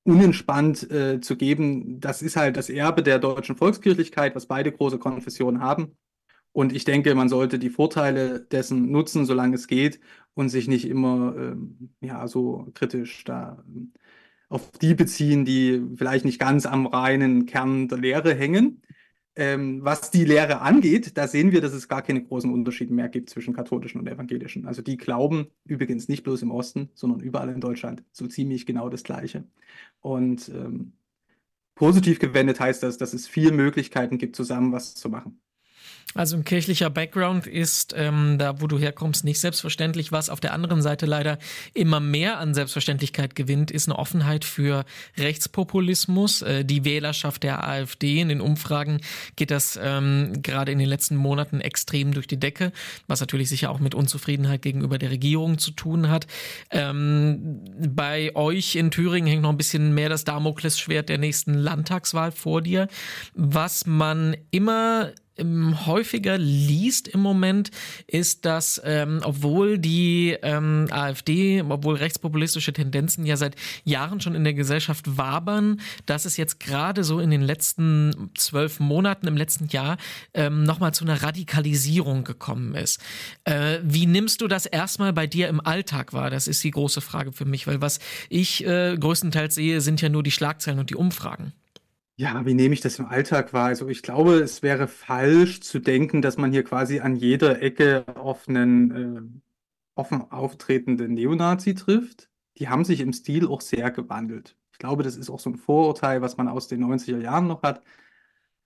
unentspannt 0.03 0.89
äh, 0.91 1.20
zu 1.22 1.36
geben. 1.36 2.00
Das 2.00 2.22
ist 2.22 2.38
halt 2.38 2.56
das 2.58 2.70
Erbe 2.70 3.03
der 3.03 3.20
deutschen 3.20 3.58
Volkskirchlichkeit, 3.58 4.36
was 4.36 4.46
beide 4.48 4.72
große 4.72 5.00
Konfessionen 5.00 5.62
haben. 5.62 5.98
Und 6.57 6.73
ich 6.73 6.85
denke, 6.85 7.13
man 7.13 7.29
sollte 7.29 7.59
die 7.59 7.69
Vorteile 7.69 8.39
dessen 8.39 8.89
nutzen, 8.89 9.27
solange 9.27 9.53
es 9.53 9.67
geht, 9.67 9.99
und 10.33 10.49
sich 10.49 10.67
nicht 10.67 10.85
immer 10.89 11.35
ähm, 11.37 11.91
ja, 12.01 12.27
so 12.27 12.71
kritisch 12.73 13.23
da 13.25 13.63
ähm, 13.67 13.93
auf 14.49 14.71
die 14.71 14.95
beziehen, 14.95 15.45
die 15.45 15.83
vielleicht 15.97 16.25
nicht 16.25 16.39
ganz 16.39 16.65
am 16.65 16.87
reinen 16.87 17.45
Kern 17.45 17.87
der 17.89 17.99
Lehre 17.99 18.33
hängen. 18.33 18.81
Ähm, 19.35 19.83
was 19.83 20.09
die 20.09 20.25
Lehre 20.25 20.61
angeht, 20.61 21.15
da 21.15 21.27
sehen 21.27 21.51
wir, 21.51 21.61
dass 21.61 21.73
es 21.73 21.87
gar 21.87 22.01
keine 22.01 22.23
großen 22.23 22.51
Unterschiede 22.51 22.91
mehr 22.91 23.09
gibt 23.09 23.29
zwischen 23.29 23.53
katholischen 23.53 24.01
und 24.01 24.07
evangelischen. 24.07 24.65
Also 24.65 24.81
die 24.81 24.97
glauben 24.97 25.51
übrigens 25.63 26.07
nicht 26.07 26.23
bloß 26.23 26.41
im 26.41 26.49
Osten, 26.49 26.89
sondern 26.95 27.19
überall 27.19 27.49
in 27.49 27.61
Deutschland 27.61 28.03
so 28.11 28.25
ziemlich 28.25 28.65
genau 28.65 28.89
das 28.89 29.03
Gleiche. 29.03 29.43
Und 30.01 30.49
ähm, 30.49 30.93
positiv 31.75 32.17
gewendet 32.17 32.59
heißt 32.59 32.81
das, 32.81 32.97
dass 32.97 33.13
es 33.13 33.27
vier 33.27 33.53
Möglichkeiten 33.53 34.17
gibt, 34.17 34.35
zusammen 34.35 34.71
was 34.71 34.95
zu 34.95 35.07
machen. 35.09 35.39
Also 36.13 36.37
ein 36.37 36.45
kirchlicher 36.45 36.89
Background 36.89 37.45
ist 37.47 37.93
ähm, 37.95 38.37
da, 38.39 38.61
wo 38.61 38.67
du 38.67 38.79
herkommst, 38.79 39.23
nicht 39.23 39.39
selbstverständlich. 39.39 40.11
Was 40.11 40.29
auf 40.29 40.39
der 40.39 40.53
anderen 40.53 40.81
Seite 40.81 41.05
leider 41.05 41.37
immer 41.73 41.99
mehr 41.99 42.39
an 42.39 42.53
Selbstverständlichkeit 42.53 43.35
gewinnt, 43.35 43.71
ist 43.71 43.87
eine 43.87 43.99
Offenheit 43.99 44.45
für 44.45 44.85
Rechtspopulismus. 45.17 46.41
Äh, 46.41 46.65
die 46.65 46.85
Wählerschaft 46.85 47.43
der 47.43 47.67
AfD 47.67 48.21
in 48.21 48.29
den 48.29 48.41
Umfragen 48.41 49.01
geht 49.35 49.51
das 49.51 49.77
ähm, 49.81 50.41
gerade 50.41 50.71
in 50.71 50.79
den 50.79 50.87
letzten 50.87 51.17
Monaten 51.17 51.59
extrem 51.61 52.13
durch 52.13 52.27
die 52.27 52.39
Decke, 52.39 52.71
was 53.07 53.19
natürlich 53.19 53.49
sicher 53.49 53.69
auch 53.69 53.79
mit 53.79 53.93
Unzufriedenheit 53.93 54.61
gegenüber 54.61 54.97
der 54.97 55.11
Regierung 55.11 55.57
zu 55.57 55.71
tun 55.71 56.09
hat. 56.09 56.25
Ähm, 56.71 57.61
bei 57.95 58.35
euch 58.35 58.75
in 58.75 58.91
Thüringen 58.91 59.27
hängt 59.27 59.41
noch 59.43 59.51
ein 59.51 59.57
bisschen 59.57 59.93
mehr 59.93 60.09
das 60.09 60.23
Damoklesschwert 60.23 61.09
der 61.09 61.17
nächsten 61.17 61.53
Landtagswahl 61.53 62.31
vor 62.31 62.61
dir. 62.61 62.87
Was 63.35 63.85
man 63.85 64.35
immer 64.51 65.11
häufiger 65.39 66.38
liest 66.38 67.08
im 67.08 67.20
Moment, 67.20 67.72
ist, 68.08 68.46
dass 68.46 68.82
ähm, 68.84 69.22
obwohl 69.24 69.77
die 69.77 70.36
ähm, 70.41 70.88
AfD, 70.89 71.62
obwohl 71.62 71.96
rechtspopulistische 71.96 72.74
Tendenzen 72.74 73.25
ja 73.25 73.38
seit 73.38 73.56
Jahren 73.84 74.22
schon 74.22 74.36
in 74.36 74.44
der 74.44 74.53
Gesellschaft 74.53 75.17
wabern, 75.17 75.79
dass 76.06 76.25
es 76.25 76.38
jetzt 76.38 76.60
gerade 76.60 77.03
so 77.03 77.20
in 77.20 77.32
den 77.32 77.41
letzten 77.41 78.32
zwölf 78.38 78.79
Monaten, 78.79 79.27
im 79.27 79.38
letzten 79.38 79.67
Jahr, 79.67 79.98
ähm, 80.34 80.63
nochmal 80.63 80.94
zu 80.94 81.03
einer 81.03 81.22
Radikalisierung 81.22 82.24
gekommen 82.24 82.75
ist. 82.75 83.01
Äh, 83.44 83.79
wie 83.84 84.06
nimmst 84.06 84.41
du 84.41 84.48
das 84.48 84.65
erstmal 84.65 85.13
bei 85.13 85.27
dir 85.27 85.48
im 85.48 85.60
Alltag 85.60 86.13
wahr? 86.13 86.29
Das 86.29 86.48
ist 86.48 86.63
die 86.63 86.72
große 86.72 87.01
Frage 87.01 87.32
für 87.32 87.46
mich, 87.46 87.67
weil 87.67 87.82
was 87.82 88.00
ich 88.29 88.65
äh, 88.65 88.96
größtenteils 88.98 89.56
sehe, 89.56 89.82
sind 89.82 90.01
ja 90.01 90.10
nur 90.10 90.24
die 90.24 90.32
Schlagzeilen 90.32 90.79
und 90.79 90.89
die 90.89 90.96
Umfragen. 90.96 91.53
Ja, 92.19 92.43
wie 92.47 92.55
nehme 92.55 92.74
ich 92.74 92.81
das 92.81 92.97
im 92.97 93.05
Alltag 93.05 93.53
wahr? 93.53 93.67
Also 93.67 93.88
ich 93.89 94.01
glaube, 94.01 94.39
es 94.39 94.63
wäre 94.63 94.88
falsch 94.88 95.62
zu 95.62 95.77
denken, 95.77 96.24
dass 96.24 96.36
man 96.38 96.51
hier 96.51 96.63
quasi 96.63 97.00
an 97.00 97.15
jeder 97.15 97.62
Ecke 97.62 98.05
auf 98.15 98.47
einen 98.50 98.91
äh, 98.91 99.21
offen 99.93 100.31
auftretenden 100.31 101.13
Neonazi 101.13 101.75
trifft. 101.75 102.29
Die 102.57 102.69
haben 102.69 102.86
sich 102.86 103.01
im 103.01 103.13
Stil 103.13 103.47
auch 103.47 103.62
sehr 103.62 103.91
gewandelt. 103.91 104.57
Ich 104.71 104.79
glaube, 104.79 105.03
das 105.03 105.15
ist 105.15 105.29
auch 105.29 105.39
so 105.39 105.51
ein 105.51 105.57
Vorurteil, 105.57 106.24
was 106.24 106.38
man 106.38 106.47
aus 106.47 106.67
den 106.67 106.83
90er 106.83 107.19
Jahren 107.19 107.45
noch 107.45 107.62
hat, 107.62 107.83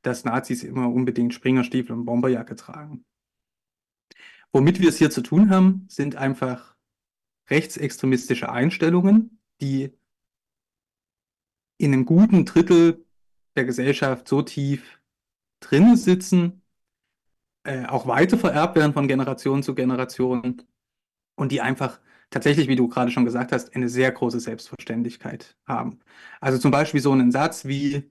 dass 0.02 0.24
Nazis 0.24 0.64
immer 0.64 0.90
unbedingt 0.90 1.34
Springerstiefel 1.34 1.94
und 1.94 2.06
Bomberjacke 2.06 2.56
tragen. 2.56 3.04
Womit 4.54 4.80
wir 4.80 4.90
es 4.90 4.98
hier 4.98 5.10
zu 5.12 5.22
tun 5.22 5.50
haben, 5.50 5.86
sind 5.90 6.16
einfach 6.16 6.76
rechtsextremistische 7.50 8.50
Einstellungen, 8.50 9.42
die 9.60 9.92
in 11.78 11.94
einem 11.94 12.06
guten 12.06 12.46
Drittel 12.46 13.06
der 13.56 13.66
Gesellschaft 13.66 14.28
so 14.28 14.42
tief 14.42 15.00
drin 15.60 15.96
sitzen, 15.96 16.62
äh, 17.64 17.86
auch 17.86 18.08
weiter 18.08 18.38
vererbt 18.38 18.76
werden 18.76 18.94
von 18.94 19.08
Generation 19.08 19.64
zu 19.64 19.76
Generation 19.76 20.64
und 21.36 21.52
die 21.52 21.62
einfach 21.62 22.00
tatsächlich, 22.32 22.68
wie 22.68 22.76
du 22.76 22.88
gerade 22.88 23.12
schon 23.12 23.26
gesagt 23.26 23.52
hast, 23.52 23.76
eine 23.76 23.90
sehr 23.90 24.12
große 24.12 24.40
Selbstverständlichkeit 24.40 25.56
haben. 25.66 26.00
Also 26.40 26.58
zum 26.58 26.72
Beispiel 26.72 27.02
so 27.02 27.12
einen 27.12 27.32
Satz 27.32 27.66
wie 27.66 28.10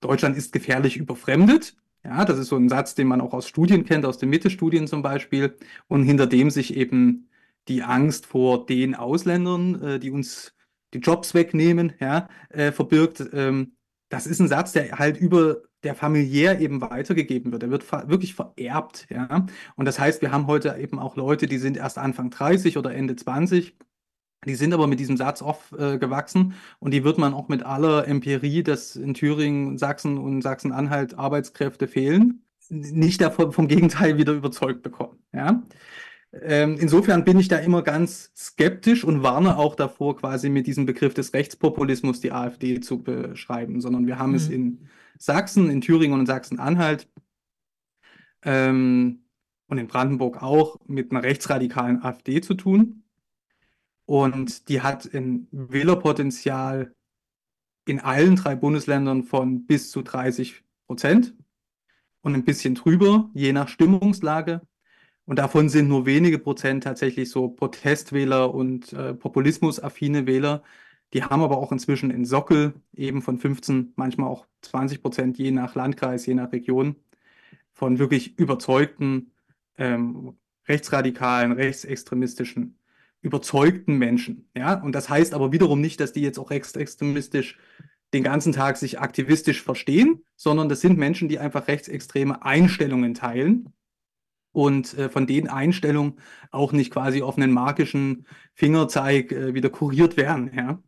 Deutschland 0.00 0.36
ist 0.36 0.52
gefährlich 0.52 0.96
überfremdet. 0.96 1.76
Ja, 2.04 2.24
das 2.26 2.38
ist 2.38 2.48
so 2.48 2.56
ein 2.56 2.68
Satz, 2.68 2.94
den 2.94 3.06
man 3.08 3.22
auch 3.22 3.32
aus 3.32 3.48
Studien 3.48 3.84
kennt, 3.86 4.04
aus 4.04 4.18
den 4.18 4.28
Mitte-Studien 4.28 4.86
zum 4.86 5.00
Beispiel, 5.00 5.56
und 5.88 6.02
hinter 6.02 6.26
dem 6.26 6.50
sich 6.50 6.76
eben 6.76 7.30
die 7.68 7.82
Angst 7.82 8.26
vor 8.26 8.66
den 8.66 8.94
Ausländern, 8.94 9.82
äh, 9.82 9.98
die 9.98 10.10
uns 10.10 10.54
die 10.92 10.98
Jobs 10.98 11.32
wegnehmen, 11.34 11.94
ja, 12.00 12.28
äh, 12.50 12.72
verbirgt. 12.72 13.24
Ähm, 13.32 13.73
das 14.14 14.28
ist 14.28 14.40
ein 14.40 14.46
Satz, 14.46 14.70
der 14.70 14.92
halt 14.92 15.16
über 15.16 15.62
der 15.82 15.96
familiär 15.96 16.60
eben 16.60 16.80
weitergegeben 16.80 17.50
wird. 17.50 17.62
Der 17.62 17.70
wird 17.70 17.90
wirklich 18.08 18.34
vererbt, 18.34 19.08
ja. 19.10 19.46
Und 19.74 19.84
das 19.86 19.98
heißt, 19.98 20.22
wir 20.22 20.30
haben 20.30 20.46
heute 20.46 20.76
eben 20.78 21.00
auch 21.00 21.16
Leute, 21.16 21.46
die 21.46 21.58
sind 21.58 21.76
erst 21.76 21.98
Anfang 21.98 22.30
30 22.30 22.78
oder 22.78 22.94
Ende 22.94 23.16
20. 23.16 23.76
Die 24.46 24.54
sind 24.54 24.72
aber 24.72 24.86
mit 24.86 25.00
diesem 25.00 25.16
Satz 25.16 25.42
aufgewachsen 25.42 26.52
äh, 26.52 26.74
und 26.78 26.92
die 26.92 27.02
wird 27.02 27.18
man 27.18 27.34
auch 27.34 27.48
mit 27.48 27.64
aller 27.64 28.06
Empirie, 28.06 28.62
dass 28.62 28.94
in 28.94 29.14
Thüringen, 29.14 29.78
Sachsen 29.78 30.16
und 30.16 30.42
Sachsen-Anhalt 30.42 31.18
Arbeitskräfte 31.18 31.88
fehlen, 31.88 32.44
nicht 32.68 33.20
davon 33.20 33.52
vom 33.52 33.66
Gegenteil 33.68 34.16
wieder 34.16 34.32
überzeugt 34.32 34.82
bekommen. 34.82 35.18
Ja? 35.32 35.62
Ähm, 36.42 36.76
insofern 36.80 37.24
bin 37.24 37.38
ich 37.38 37.48
da 37.48 37.58
immer 37.58 37.82
ganz 37.82 38.32
skeptisch 38.36 39.04
und 39.04 39.22
warne 39.22 39.56
auch 39.56 39.76
davor, 39.76 40.16
quasi 40.16 40.48
mit 40.48 40.66
diesem 40.66 40.84
Begriff 40.84 41.14
des 41.14 41.32
Rechtspopulismus 41.32 42.20
die 42.20 42.32
AfD 42.32 42.80
zu 42.80 43.02
beschreiben, 43.02 43.80
sondern 43.80 44.06
wir 44.06 44.18
haben 44.18 44.30
mhm. 44.30 44.36
es 44.36 44.48
in 44.48 44.88
Sachsen, 45.18 45.70
in 45.70 45.80
Thüringen 45.80 46.14
und 46.14 46.20
in 46.20 46.26
Sachsen-Anhalt 46.26 47.08
ähm, 48.42 49.20
und 49.68 49.78
in 49.78 49.86
Brandenburg 49.86 50.42
auch 50.42 50.78
mit 50.86 51.12
einer 51.12 51.22
rechtsradikalen 51.22 52.02
AfD 52.02 52.40
zu 52.40 52.54
tun. 52.54 53.04
Und 54.06 54.68
die 54.68 54.82
hat 54.82 55.14
ein 55.14 55.46
Wählerpotenzial 55.52 56.94
in 57.86 58.00
allen 58.00 58.36
drei 58.36 58.56
Bundesländern 58.56 59.22
von 59.22 59.66
bis 59.66 59.90
zu 59.90 60.02
30 60.02 60.64
Prozent 60.86 61.34
und 62.22 62.34
ein 62.34 62.44
bisschen 62.44 62.74
drüber, 62.74 63.30
je 63.34 63.52
nach 63.52 63.68
Stimmungslage. 63.68 64.62
Und 65.26 65.38
davon 65.38 65.68
sind 65.68 65.88
nur 65.88 66.06
wenige 66.06 66.38
Prozent 66.38 66.84
tatsächlich 66.84 67.30
so 67.30 67.48
Protestwähler 67.48 68.54
und 68.54 68.92
äh, 68.92 69.14
populismusaffine 69.14 70.26
Wähler. 70.26 70.62
Die 71.14 71.22
haben 71.22 71.42
aber 71.42 71.58
auch 71.58 71.72
inzwischen 71.72 72.12
einen 72.12 72.24
Sockel 72.26 72.74
eben 72.94 73.22
von 73.22 73.38
15, 73.38 73.94
manchmal 73.96 74.28
auch 74.28 74.46
20 74.62 75.00
Prozent, 75.00 75.38
je 75.38 75.50
nach 75.50 75.74
Landkreis, 75.74 76.26
je 76.26 76.34
nach 76.34 76.52
Region, 76.52 76.96
von 77.72 77.98
wirklich 77.98 78.38
überzeugten, 78.38 79.32
ähm, 79.78 80.36
rechtsradikalen, 80.68 81.52
rechtsextremistischen, 81.52 82.78
überzeugten 83.22 83.96
Menschen. 83.96 84.48
Ja? 84.54 84.74
Und 84.74 84.94
das 84.94 85.08
heißt 85.08 85.32
aber 85.32 85.52
wiederum 85.52 85.80
nicht, 85.80 86.00
dass 86.00 86.12
die 86.12 86.22
jetzt 86.22 86.38
auch 86.38 86.50
rechtsextremistisch 86.50 87.58
den 88.12 88.22
ganzen 88.22 88.52
Tag 88.52 88.76
sich 88.76 89.00
aktivistisch 89.00 89.62
verstehen, 89.62 90.22
sondern 90.36 90.68
das 90.68 90.80
sind 90.80 90.98
Menschen, 90.98 91.28
die 91.28 91.38
einfach 91.38 91.66
rechtsextreme 91.66 92.44
Einstellungen 92.44 93.14
teilen 93.14 93.72
und 94.54 94.96
äh, 94.96 95.10
von 95.10 95.26
den 95.26 95.48
Einstellungen 95.48 96.14
auch 96.50 96.72
nicht 96.72 96.92
quasi 96.92 97.22
auf 97.22 97.36
einen 97.36 97.52
magischen 97.52 98.26
Fingerzeig 98.54 99.32
äh, 99.32 99.52
wieder 99.52 99.68
kuriert 99.68 100.16
werden. 100.16 100.50
Ja? 100.54 100.82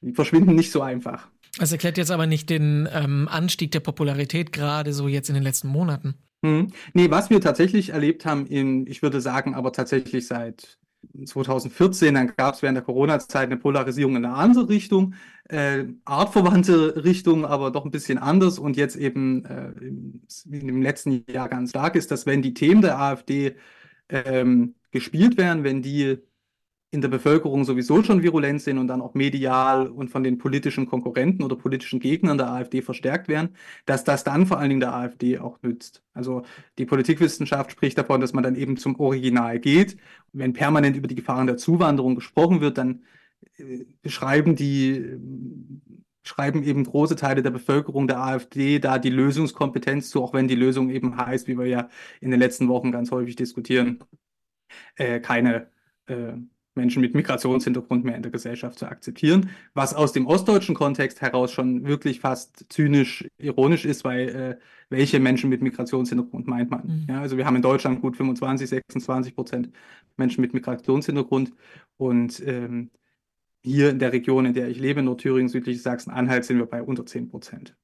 Die 0.00 0.14
verschwinden 0.14 0.54
nicht 0.54 0.72
so 0.72 0.80
einfach. 0.80 1.28
Das 1.58 1.72
erklärt 1.72 1.98
jetzt 1.98 2.10
aber 2.10 2.26
nicht 2.26 2.50
den 2.50 2.88
ähm, 2.92 3.28
Anstieg 3.30 3.70
der 3.70 3.80
Popularität 3.80 4.52
gerade 4.52 4.92
so 4.92 5.08
jetzt 5.08 5.28
in 5.28 5.34
den 5.34 5.44
letzten 5.44 5.68
Monaten. 5.68 6.14
Hm. 6.42 6.72
Nee, 6.94 7.10
was 7.10 7.28
wir 7.30 7.40
tatsächlich 7.40 7.90
erlebt 7.90 8.24
haben, 8.24 8.46
in, 8.46 8.86
ich 8.86 9.02
würde 9.02 9.20
sagen, 9.20 9.54
aber 9.54 9.72
tatsächlich 9.72 10.26
seit 10.26 10.78
2014, 11.24 12.14
dann 12.14 12.32
gab 12.36 12.54
es 12.54 12.62
während 12.62 12.76
der 12.76 12.84
Corona-Zeit 12.84 13.46
eine 13.46 13.56
Polarisierung 13.56 14.16
in 14.16 14.24
eine 14.24 14.34
andere 14.34 14.68
Richtung, 14.68 15.14
äh, 15.48 15.84
artverwandte 16.04 16.96
Richtung, 17.04 17.44
aber 17.44 17.70
doch 17.70 17.84
ein 17.84 17.90
bisschen 17.90 18.18
anders 18.18 18.58
und 18.58 18.76
jetzt 18.76 18.96
eben 18.96 19.44
äh, 19.44 19.72
im, 19.80 20.20
im, 20.50 20.82
letzten 20.82 21.24
Jahr 21.28 21.48
ganz 21.48 21.70
stark 21.70 21.96
ist, 21.96 22.10
dass 22.10 22.26
wenn 22.26 22.42
die 22.42 22.54
Themen 22.54 22.82
der 22.82 22.98
AfD 22.98 23.56
ähm, 24.08 24.74
gespielt 24.90 25.36
werden, 25.36 25.64
wenn 25.64 25.82
die 25.82 26.18
in 26.90 27.00
der 27.00 27.08
Bevölkerung 27.08 27.64
sowieso 27.64 28.02
schon 28.02 28.22
virulent 28.22 28.62
sind 28.62 28.78
und 28.78 28.86
dann 28.86 29.02
auch 29.02 29.14
medial 29.14 29.88
und 29.88 30.08
von 30.08 30.22
den 30.22 30.38
politischen 30.38 30.86
Konkurrenten 30.86 31.42
oder 31.42 31.56
politischen 31.56 32.00
Gegnern 32.00 32.38
der 32.38 32.50
AfD 32.50 32.80
verstärkt 32.80 33.28
werden, 33.28 33.56
dass 33.86 34.04
das 34.04 34.24
dann 34.24 34.46
vor 34.46 34.58
allen 34.58 34.70
Dingen 34.70 34.80
der 34.80 34.94
AfD 34.94 35.38
auch 35.38 35.60
nützt. 35.62 36.02
Also 36.14 36.42
die 36.78 36.86
Politikwissenschaft 36.86 37.72
spricht 37.72 37.98
davon, 37.98 38.20
dass 38.20 38.32
man 38.32 38.44
dann 38.44 38.54
eben 38.54 38.76
zum 38.76 38.98
Original 39.00 39.58
geht. 39.58 39.96
Wenn 40.32 40.52
permanent 40.52 40.96
über 40.96 41.08
die 41.08 41.16
Gefahren 41.16 41.46
der 41.46 41.56
Zuwanderung 41.56 42.14
gesprochen 42.14 42.60
wird, 42.60 42.78
dann 42.78 43.02
äh, 43.58 43.84
die 44.54 44.90
äh, 44.90 45.18
schreiben 46.22 46.62
eben 46.62 46.84
große 46.84 47.16
Teile 47.16 47.42
der 47.42 47.50
Bevölkerung 47.50 48.06
der 48.08 48.20
AfD 48.20 48.78
da 48.78 48.98
die 48.98 49.10
Lösungskompetenz 49.10 50.10
zu, 50.10 50.22
auch 50.22 50.34
wenn 50.34 50.48
die 50.48 50.54
Lösung 50.54 50.90
eben 50.90 51.16
heißt, 51.16 51.48
wie 51.48 51.58
wir 51.58 51.66
ja 51.66 51.88
in 52.20 52.30
den 52.30 52.40
letzten 52.40 52.68
Wochen 52.68 52.92
ganz 52.92 53.10
häufig 53.10 53.36
diskutieren, 53.36 54.00
äh, 54.96 55.20
keine 55.20 55.68
äh, 56.06 56.34
Menschen 56.76 57.00
mit 57.00 57.14
Migrationshintergrund 57.14 58.04
mehr 58.04 58.16
in 58.16 58.22
der 58.22 58.30
Gesellschaft 58.30 58.78
zu 58.78 58.86
akzeptieren, 58.86 59.50
was 59.74 59.94
aus 59.94 60.12
dem 60.12 60.26
ostdeutschen 60.26 60.74
Kontext 60.74 61.20
heraus 61.20 61.52
schon 61.52 61.86
wirklich 61.86 62.20
fast 62.20 62.66
zynisch 62.68 63.26
ironisch 63.38 63.84
ist, 63.84 64.04
weil 64.04 64.28
äh, 64.28 64.56
welche 64.88 65.18
Menschen 65.20 65.50
mit 65.50 65.62
Migrationshintergrund 65.62 66.46
meint 66.46 66.70
man? 66.70 66.86
Mhm. 66.86 67.06
Ja, 67.08 67.20
also 67.20 67.36
wir 67.36 67.46
haben 67.46 67.56
in 67.56 67.62
Deutschland 67.62 68.00
gut 68.00 68.16
25, 68.16 68.68
26 68.68 69.34
Prozent 69.34 69.70
Menschen 70.16 70.40
mit 70.40 70.54
Migrationshintergrund 70.54 71.52
und 71.96 72.42
ähm, 72.46 72.90
hier 73.62 73.90
in 73.90 73.98
der 73.98 74.12
Region, 74.12 74.46
in 74.46 74.54
der 74.54 74.68
ich 74.68 74.78
lebe, 74.78 75.02
Nordthüringen, 75.02 75.48
südliches 75.48 75.82
Sachsen-Anhalt, 75.82 76.44
sind 76.44 76.58
wir 76.58 76.66
bei 76.66 76.82
unter 76.82 77.04
10 77.04 77.28
Prozent. 77.28 77.76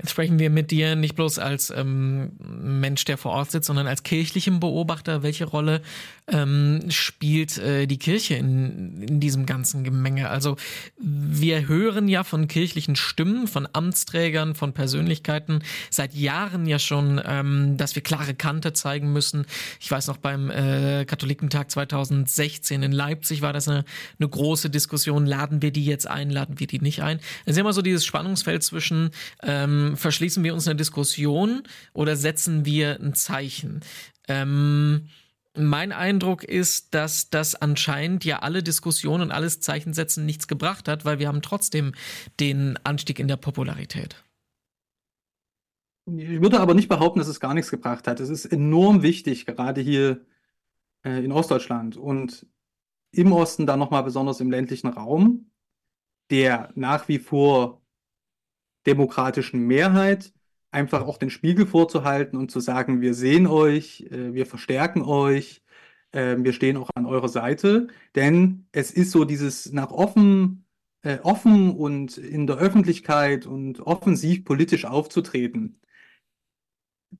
Jetzt 0.00 0.10
sprechen 0.10 0.38
wir 0.38 0.48
mit 0.48 0.70
dir 0.70 0.94
nicht 0.94 1.16
bloß 1.16 1.40
als 1.40 1.70
ähm, 1.70 2.30
Mensch, 2.38 3.04
der 3.04 3.18
vor 3.18 3.32
Ort 3.32 3.50
sitzt, 3.50 3.66
sondern 3.66 3.88
als 3.88 4.04
kirchlichem 4.04 4.60
Beobachter. 4.60 5.24
Welche 5.24 5.44
Rolle 5.44 5.82
ähm, 6.28 6.84
spielt 6.88 7.58
äh, 7.58 7.86
die 7.86 7.98
Kirche 7.98 8.34
in, 8.34 9.02
in 9.02 9.18
diesem 9.18 9.44
ganzen 9.44 9.82
Gemenge? 9.82 10.30
Also 10.30 10.54
wir 10.98 11.66
hören 11.66 12.06
ja 12.06 12.22
von 12.22 12.46
kirchlichen 12.46 12.94
Stimmen, 12.94 13.48
von 13.48 13.66
Amtsträgern, 13.72 14.54
von 14.54 14.72
Persönlichkeiten 14.72 15.64
seit 15.90 16.14
Jahren 16.14 16.66
ja 16.66 16.78
schon, 16.78 17.20
ähm, 17.24 17.76
dass 17.76 17.96
wir 17.96 18.02
klare 18.02 18.34
Kante 18.34 18.74
zeigen 18.74 19.12
müssen. 19.12 19.46
Ich 19.80 19.90
weiß 19.90 20.06
noch 20.06 20.18
beim 20.18 20.48
äh, 20.48 21.06
Katholikentag 21.06 21.72
2016 21.72 22.84
in 22.84 22.92
Leipzig 22.92 23.42
war 23.42 23.52
das 23.52 23.66
eine, 23.66 23.84
eine 24.20 24.28
große 24.28 24.70
Diskussion. 24.70 25.26
Laden 25.26 25.60
wir 25.60 25.72
die 25.72 25.84
jetzt 25.84 26.06
ein, 26.06 26.30
laden 26.30 26.60
wir 26.60 26.68
die 26.68 26.80
nicht 26.80 27.02
ein? 27.02 27.18
Es 27.46 27.54
ist 27.54 27.58
immer 27.58 27.72
so 27.72 27.82
dieses 27.82 28.06
Spannungsfeld 28.06 28.62
zwischen 28.62 29.10
ähm, 29.42 29.87
verschließen 29.96 30.42
wir 30.44 30.54
uns 30.54 30.66
eine 30.66 30.76
Diskussion 30.76 31.62
oder 31.92 32.16
setzen 32.16 32.64
wir 32.64 32.98
ein 33.00 33.14
Zeichen? 33.14 33.80
Ähm, 34.28 35.08
mein 35.56 35.92
Eindruck 35.92 36.44
ist, 36.44 36.94
dass 36.94 37.30
das 37.30 37.54
anscheinend 37.54 38.24
ja 38.24 38.40
alle 38.40 38.62
Diskussionen 38.62 39.24
und 39.24 39.30
alles 39.32 39.60
Zeichensetzen 39.60 40.24
nichts 40.24 40.46
gebracht 40.46 40.88
hat, 40.88 41.04
weil 41.04 41.18
wir 41.18 41.28
haben 41.28 41.42
trotzdem 41.42 41.94
den 42.38 42.78
Anstieg 42.84 43.18
in 43.18 43.28
der 43.28 43.36
Popularität. 43.36 44.22
Ich 46.06 46.40
würde 46.40 46.60
aber 46.60 46.74
nicht 46.74 46.88
behaupten, 46.88 47.18
dass 47.18 47.28
es 47.28 47.40
gar 47.40 47.54
nichts 47.54 47.70
gebracht 47.70 48.06
hat. 48.06 48.20
Es 48.20 48.30
ist 48.30 48.46
enorm 48.46 49.02
wichtig, 49.02 49.44
gerade 49.46 49.80
hier 49.80 50.24
äh, 51.04 51.22
in 51.24 51.32
Ostdeutschland 51.32 51.96
und 51.96 52.46
im 53.10 53.32
Osten, 53.32 53.66
dann 53.66 53.78
nochmal 53.78 54.02
besonders 54.02 54.40
im 54.40 54.50
ländlichen 54.50 54.88
Raum, 54.88 55.50
der 56.30 56.70
nach 56.74 57.08
wie 57.08 57.18
vor 57.18 57.82
demokratischen 58.88 59.60
Mehrheit 59.66 60.32
einfach 60.70 61.02
auch 61.06 61.18
den 61.18 61.30
Spiegel 61.30 61.66
vorzuhalten 61.66 62.36
und 62.36 62.50
zu 62.50 62.60
sagen, 62.60 63.00
wir 63.00 63.14
sehen 63.14 63.46
euch, 63.46 64.02
äh, 64.10 64.34
wir 64.34 64.46
verstärken 64.46 65.02
euch, 65.02 65.62
äh, 66.12 66.36
wir 66.38 66.52
stehen 66.52 66.76
auch 66.76 66.90
an 66.94 67.06
eurer 67.06 67.28
Seite. 67.28 67.88
Denn 68.14 68.66
es 68.72 68.90
ist 68.90 69.10
so 69.10 69.24
dieses 69.24 69.72
nach 69.72 69.90
offen, 69.90 70.64
äh, 71.02 71.18
offen 71.20 71.70
und 71.70 72.18
in 72.18 72.46
der 72.46 72.56
Öffentlichkeit 72.56 73.46
und 73.46 73.80
offensiv 73.80 74.44
politisch 74.44 74.84
aufzutreten. 74.84 75.80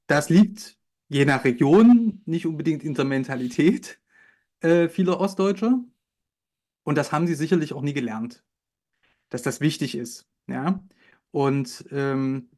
Das 0.07 0.29
liegt 0.29 0.77
je 1.09 1.25
nach 1.25 1.45
Region 1.45 2.23
nicht 2.27 2.47
unbedingt 2.47 2.83
in 2.85 2.95
der 2.95 3.05
Mentalität 3.05 4.01
vieler 4.61 5.21
Ostdeutscher. 5.21 5.85
Und 6.83 6.99
das 6.99 7.13
haben 7.13 7.29
sie 7.29 7.37
sicherlich 7.37 7.73
auch 7.73 7.81
nie 7.81 7.93
gelernt, 7.93 8.45
dass 9.29 9.43
das 9.43 9.61
wichtig 9.61 9.95
ist. 9.95 10.29
Ja? 10.49 10.83
Und 11.39 11.85
ähm, 11.93 12.49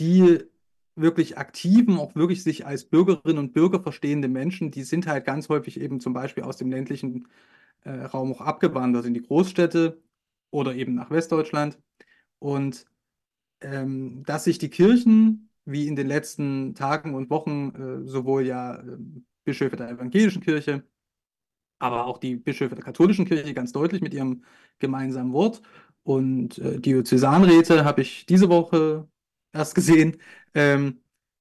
die 0.00 0.40
wirklich 0.96 1.38
aktiven, 1.38 1.98
auch 1.98 2.16
wirklich 2.16 2.42
sich 2.42 2.66
als 2.66 2.84
Bürgerinnen 2.84 3.38
und 3.38 3.52
Bürger 3.52 3.78
verstehende 3.78 4.26
Menschen, 4.26 4.72
die 4.72 4.82
sind 4.82 5.06
halt 5.06 5.24
ganz 5.24 5.48
häufig 5.48 5.80
eben 5.80 6.00
zum 6.00 6.12
Beispiel 6.12 6.42
aus 6.42 6.56
dem 6.56 6.68
ländlichen 6.68 7.28
äh, 7.84 7.90
Raum 7.92 8.32
auch 8.32 8.40
abgewandert 8.40 9.06
in 9.06 9.14
die 9.14 9.22
Großstädte 9.22 10.02
oder 10.50 10.74
eben 10.74 10.94
nach 10.94 11.12
Westdeutschland. 11.12 11.78
Und 12.40 12.86
ähm, 13.60 14.24
dass 14.24 14.42
sich 14.42 14.58
die 14.58 14.70
Kirchen, 14.70 15.48
wie 15.64 15.86
in 15.86 15.94
den 15.94 16.08
letzten 16.08 16.74
Tagen 16.74 17.14
und 17.14 17.30
Wochen, 17.30 18.02
äh, 18.04 18.08
sowohl 18.08 18.48
ja 18.48 18.80
äh, 18.80 18.98
Bischöfe 19.44 19.76
der 19.76 19.90
evangelischen 19.90 20.42
Kirche, 20.42 20.82
aber 21.78 22.06
auch 22.06 22.18
die 22.18 22.34
Bischöfe 22.34 22.74
der 22.74 22.84
katholischen 22.84 23.26
Kirche 23.26 23.54
ganz 23.54 23.70
deutlich 23.70 24.02
mit 24.02 24.12
ihrem 24.12 24.42
gemeinsamen 24.80 25.32
Wort 25.32 25.62
und 26.02 26.58
äh, 26.58 26.78
Diözesanräte 26.80 27.84
habe 27.84 28.02
ich 28.02 28.26
diese 28.26 28.48
Woche 28.48 29.08
erst 29.52 29.74
gesehen, 29.74 30.16
ähm, 30.54 31.00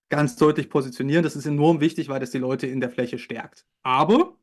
ganz 0.10 0.36
deutlich 0.36 0.70
positionieren. 0.70 1.24
Das 1.24 1.36
ist 1.36 1.46
enorm 1.46 1.80
wichtig, 1.82 2.10
weil 2.10 2.20
das 2.20 2.32
die 2.32 2.40
Leute 2.40 2.68
in 2.68 2.82
der 2.82 2.90
Fläche 2.90 3.20
stärkt. 3.20 3.66
Aber 3.84 4.38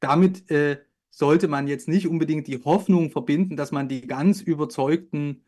damit 0.00 0.50
äh, 0.50 0.78
sollte 1.10 1.48
man 1.48 1.68
jetzt 1.68 1.88
nicht 1.88 2.08
unbedingt 2.08 2.46
die 2.46 2.62
Hoffnung 2.64 3.10
verbinden, 3.10 3.56
dass 3.56 3.72
man 3.72 3.88
die 3.88 4.06
ganz 4.06 4.40
überzeugten 4.40 5.44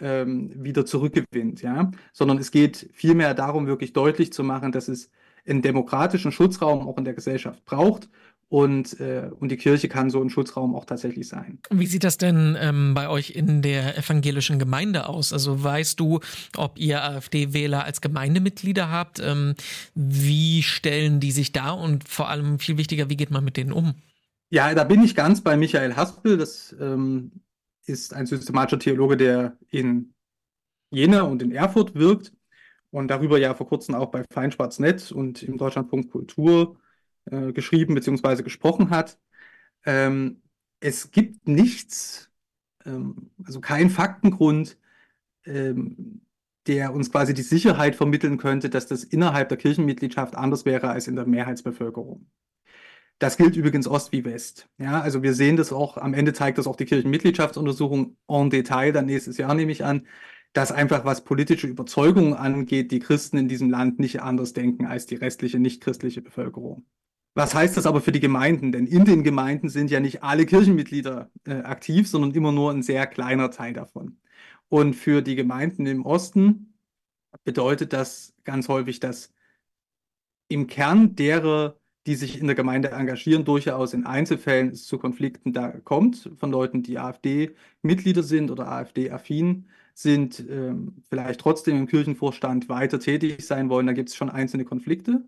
ähm, 0.00 0.52
wieder 0.62 0.84
zurückgewinnt, 0.86 1.62
ja, 1.62 1.90
sondern 2.12 2.38
es 2.38 2.50
geht 2.50 2.90
vielmehr 2.92 3.34
darum, 3.34 3.66
wirklich 3.66 3.92
deutlich 3.92 4.32
zu 4.32 4.42
machen, 4.44 4.72
dass 4.72 4.88
es 4.88 5.10
einen 5.46 5.62
demokratischen 5.62 6.32
Schutzraum 6.32 6.86
auch 6.86 6.98
in 6.98 7.04
der 7.04 7.14
Gesellschaft 7.14 7.64
braucht 7.64 8.08
und, 8.48 9.00
äh, 9.00 9.30
und 9.38 9.50
die 9.50 9.56
Kirche 9.56 9.88
kann 9.88 10.10
so 10.10 10.22
ein 10.22 10.30
Schutzraum 10.30 10.74
auch 10.74 10.84
tatsächlich 10.84 11.28
sein. 11.28 11.58
Wie 11.70 11.86
sieht 11.86 12.04
das 12.04 12.18
denn 12.18 12.56
ähm, 12.60 12.94
bei 12.94 13.08
euch 13.08 13.30
in 13.30 13.62
der 13.62 13.98
evangelischen 13.98 14.58
Gemeinde 14.58 15.08
aus? 15.08 15.32
Also 15.32 15.62
weißt 15.62 15.98
du, 15.98 16.20
ob 16.56 16.78
ihr 16.78 17.02
AfD-Wähler 17.02 17.84
als 17.84 18.00
Gemeindemitglieder 18.00 18.90
habt? 18.90 19.20
Ähm, 19.20 19.54
wie 19.94 20.62
stellen 20.62 21.20
die 21.20 21.32
sich 21.32 21.52
da 21.52 21.70
und 21.70 22.08
vor 22.08 22.28
allem 22.28 22.58
viel 22.58 22.76
wichtiger, 22.76 23.10
wie 23.10 23.16
geht 23.16 23.30
man 23.30 23.44
mit 23.44 23.56
denen 23.56 23.72
um? 23.72 23.94
Ja, 24.50 24.72
da 24.74 24.84
bin 24.84 25.02
ich 25.02 25.14
ganz 25.14 25.40
bei 25.40 25.56
Michael 25.56 25.96
Haspel. 25.96 26.36
Das 26.36 26.74
ähm, 26.80 27.32
ist 27.86 28.14
ein 28.14 28.26
systematischer 28.26 28.78
Theologe, 28.78 29.16
der 29.16 29.56
in 29.70 30.14
Jena 30.90 31.22
und 31.22 31.42
in 31.42 31.52
Erfurt 31.52 31.94
wirkt 31.94 32.32
und 32.90 33.08
darüber 33.08 33.38
ja 33.38 33.54
vor 33.54 33.66
kurzem 33.66 33.96
auch 33.96 34.10
bei 34.10 34.22
Feinschwarz.net 34.30 35.10
und 35.10 35.42
im 35.42 35.58
Deutschlandpunkt 35.58 36.10
Kultur 36.10 36.76
äh, 37.30 37.52
geschrieben 37.52 37.94
bzw. 37.94 38.42
gesprochen 38.42 38.90
hat. 38.90 39.18
Ähm, 39.84 40.42
es 40.80 41.10
gibt 41.10 41.48
nichts, 41.48 42.30
ähm, 42.84 43.30
also 43.44 43.60
keinen 43.60 43.90
Faktengrund, 43.90 44.78
ähm, 45.46 46.22
der 46.66 46.94
uns 46.94 47.10
quasi 47.10 47.34
die 47.34 47.42
Sicherheit 47.42 47.96
vermitteln 47.96 48.38
könnte, 48.38 48.70
dass 48.70 48.86
das 48.86 49.04
innerhalb 49.04 49.48
der 49.48 49.58
Kirchenmitgliedschaft 49.58 50.34
anders 50.34 50.64
wäre 50.64 50.88
als 50.88 51.08
in 51.08 51.16
der 51.16 51.26
Mehrheitsbevölkerung. 51.26 52.26
Das 53.18 53.36
gilt 53.36 53.56
übrigens 53.56 53.86
Ost 53.86 54.12
wie 54.12 54.24
West. 54.24 54.68
Ja, 54.78 55.00
also 55.00 55.22
wir 55.22 55.34
sehen 55.34 55.56
das 55.56 55.72
auch, 55.72 55.96
am 55.96 56.14
Ende 56.14 56.32
zeigt 56.32 56.58
das 56.58 56.66
auch 56.66 56.76
die 56.76 56.84
Kirchenmitgliedschaftsuntersuchung 56.84 58.16
en 58.28 58.50
Detail, 58.50 58.92
dann 58.92 59.06
nächstes 59.06 59.38
Jahr 59.38 59.54
nehme 59.54 59.72
ich 59.72 59.84
an, 59.84 60.06
dass 60.52 60.72
einfach 60.72 61.04
was 61.04 61.24
politische 61.24 61.66
Überzeugungen 61.66 62.34
angeht, 62.34 62.90
die 62.92 63.00
Christen 63.00 63.38
in 63.38 63.48
diesem 63.48 63.70
Land 63.70 63.98
nicht 63.98 64.22
anders 64.22 64.52
denken 64.52 64.86
als 64.86 65.06
die 65.06 65.16
restliche 65.16 65.58
nichtchristliche 65.58 66.22
Bevölkerung. 66.22 66.86
Was 67.34 67.54
heißt 67.54 67.76
das 67.76 67.86
aber 67.86 68.00
für 68.00 68.12
die 68.12 68.20
Gemeinden? 68.20 68.70
Denn 68.70 68.86
in 68.86 69.04
den 69.04 69.24
Gemeinden 69.24 69.68
sind 69.68 69.90
ja 69.90 70.00
nicht 70.00 70.22
alle 70.22 70.46
Kirchenmitglieder 70.46 71.30
äh, 71.46 71.54
aktiv, 71.62 72.08
sondern 72.08 72.32
immer 72.32 72.52
nur 72.52 72.70
ein 72.70 72.82
sehr 72.82 73.06
kleiner 73.06 73.50
Teil 73.50 73.72
davon. 73.72 74.18
Und 74.68 74.94
für 74.94 75.22
die 75.22 75.34
Gemeinden 75.36 75.86
im 75.86 76.06
Osten 76.06 76.74
bedeutet 77.44 77.92
das 77.92 78.34
ganz 78.44 78.68
häufig, 78.68 79.00
dass 79.00 79.32
im 80.48 80.66
Kern 80.68 81.16
derer, 81.16 81.76
die 82.06 82.14
sich 82.14 82.38
in 82.38 82.46
der 82.46 82.54
Gemeinde 82.54 82.90
engagieren, 82.90 83.44
durchaus 83.44 83.94
in 83.94 84.06
Einzelfällen 84.06 84.70
es 84.70 84.86
zu 84.86 84.98
Konflikten 84.98 85.52
da 85.52 85.68
kommt, 85.70 86.30
von 86.36 86.50
Leuten, 86.50 86.82
die 86.82 86.98
AfD-Mitglieder 86.98 88.22
sind 88.22 88.50
oder 88.50 88.68
AfD-affin 88.70 89.66
sind, 89.94 90.44
ähm, 90.50 91.02
vielleicht 91.08 91.40
trotzdem 91.40 91.76
im 91.78 91.86
Kirchenvorstand 91.86 92.68
weiter 92.68 93.00
tätig 93.00 93.46
sein 93.46 93.68
wollen. 93.70 93.86
Da 93.86 93.92
gibt 93.92 94.10
es 94.10 94.16
schon 94.16 94.30
einzelne 94.30 94.64
Konflikte. 94.64 95.24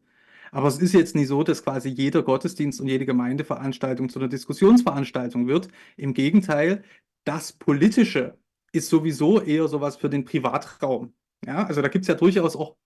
Aber 0.53 0.69
es 0.69 0.79
ist 0.79 0.93
jetzt 0.93 1.15
nicht 1.15 1.29
so, 1.29 1.43
dass 1.43 1.65
quasi 1.65 1.89
jeder 1.89 2.23
Gottesdienst 2.23 2.81
und 2.81 2.89
jede 2.89 3.07
Gemeindeveranstaltung 3.07 4.09
zu 4.09 4.19
einer 4.19 4.29
Diskussionsveranstaltung 4.29 5.47
wird. 5.47 5.69
Im 5.97 6.15
Gegenteil, 6.15 6.85
das 7.25 7.53
Politische 7.53 8.39
ist 8.73 8.89
sowieso 8.89 9.41
eher 9.41 9.69
sowas 9.69 9.97
für 9.97 10.11
den 10.11 10.25
Privatraum. 10.25 11.15
Ja, 11.45 11.67
also 11.67 11.83
da 11.83 11.89
gibt 11.89 12.05
es 12.05 12.09
ja 12.09 12.15
durchaus 12.15 12.57
auch 12.57 12.77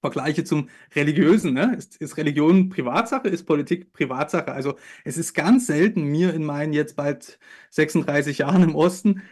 Vergleiche 0.00 0.44
zum 0.44 0.68
Religiösen. 0.94 1.54
Ne? 1.54 1.74
Ist, 1.76 1.96
ist 1.96 2.16
Religion 2.16 2.68
Privatsache? 2.68 3.28
Ist 3.28 3.44
Politik 3.44 3.92
Privatsache? 3.92 4.52
Also 4.52 4.76
es 5.04 5.18
ist 5.18 5.34
ganz 5.34 5.66
selten 5.66 6.04
mir 6.04 6.34
in 6.34 6.44
meinen 6.44 6.72
jetzt 6.72 6.96
bald 6.96 7.38
36 7.70 8.38
Jahren 8.38 8.62
im 8.62 8.74
Osten 8.76 9.22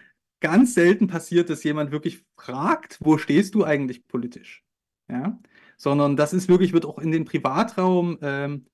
ganz 0.41 0.75
selten 0.75 1.07
passiert, 1.07 1.51
dass 1.51 1.65
jemand 1.65 1.93
wirklich 1.93 2.25
fragt, 2.37 2.99
wo 3.01 3.17
stehst 3.19 3.55
du 3.55 3.65
eigentlich 3.65 4.07
politisch? 4.07 4.65
Ja? 5.09 5.39
Sondern 5.77 6.17
das 6.17 6.33
ist 6.33 6.49
wirklich, 6.49 6.73
wird 6.73 6.87
auch 6.87 6.99
in 6.99 7.11
den 7.11 7.25
Privatraum 7.25 8.19
ähm, 8.23 8.67